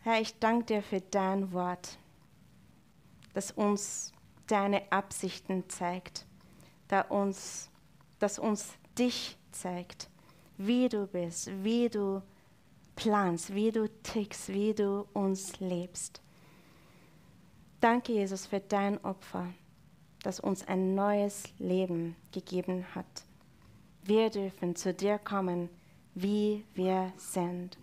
Herr, 0.00 0.20
ich 0.20 0.36
danke 0.40 0.64
dir 0.64 0.82
für 0.82 1.00
dein 1.00 1.52
Wort, 1.52 2.00
das 3.32 3.52
uns 3.52 4.12
deine 4.48 4.90
Absichten 4.90 5.68
zeigt, 5.68 6.26
das 6.88 7.06
uns 7.10 7.70
das 8.18 8.40
uns 8.40 8.72
dich 8.98 9.38
zeigt, 9.52 10.10
wie 10.56 10.88
du 10.88 11.06
bist, 11.06 11.62
wie 11.62 11.88
du 11.88 12.24
planst, 12.96 13.54
wie 13.54 13.70
du 13.70 13.88
tickst, 14.02 14.48
wie 14.48 14.74
du 14.74 15.06
uns 15.12 15.60
lebst. 15.60 16.20
Danke, 17.80 18.14
Jesus, 18.14 18.46
für 18.46 18.58
dein 18.58 18.98
Opfer, 19.04 19.46
das 20.22 20.40
uns 20.40 20.66
ein 20.66 20.94
neues 20.94 21.44
Leben 21.58 22.16
gegeben 22.32 22.84
hat. 22.94 23.06
Wir 24.04 24.30
dürfen 24.30 24.76
zu 24.76 24.92
dir 24.94 25.18
kommen, 25.18 25.68
wie 26.14 26.64
wir 26.74 27.12
sind, 27.16 27.78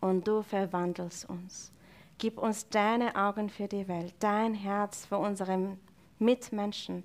und 0.00 0.26
du 0.26 0.42
verwandelst 0.42 1.28
uns. 1.28 1.72
Gib 2.18 2.38
uns 2.38 2.68
deine 2.68 3.16
Augen 3.16 3.48
für 3.48 3.68
die 3.68 3.88
Welt, 3.88 4.14
dein 4.18 4.54
Herz 4.54 5.06
für 5.06 5.18
unsere 5.18 5.76
Mitmenschen, 6.18 7.04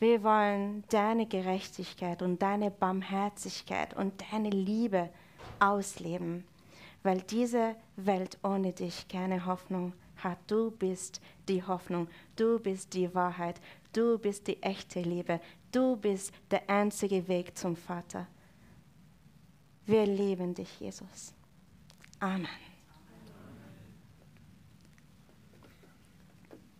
wir 0.00 0.22
wollen 0.24 0.84
deine 0.90 1.24
Gerechtigkeit 1.24 2.20
und 2.20 2.42
deine 2.42 2.70
Barmherzigkeit 2.70 3.94
und 3.94 4.22
deine 4.30 4.50
Liebe 4.50 5.08
ausleben, 5.60 6.44
weil 7.02 7.22
diese 7.22 7.76
Welt 7.96 8.38
ohne 8.42 8.72
dich 8.72 9.08
keine 9.08 9.46
Hoffnung 9.46 9.92
hat. 10.16 10.38
Du 10.48 10.72
bist 10.72 11.20
die 11.48 11.62
Hoffnung, 11.62 12.08
du 12.36 12.58
bist 12.58 12.92
die 12.92 13.14
Wahrheit, 13.14 13.60
du 13.96 14.18
bist 14.18 14.46
die 14.46 14.62
echte 14.62 15.00
Liebe, 15.00 15.40
du 15.72 15.96
bist 15.96 16.32
der 16.50 16.68
einzige 16.68 17.26
Weg 17.28 17.56
zum 17.56 17.76
Vater. 17.76 18.26
Wir 19.86 20.06
lieben 20.06 20.54
dich, 20.54 20.80
Jesus. 20.80 21.34
Amen. 22.20 22.73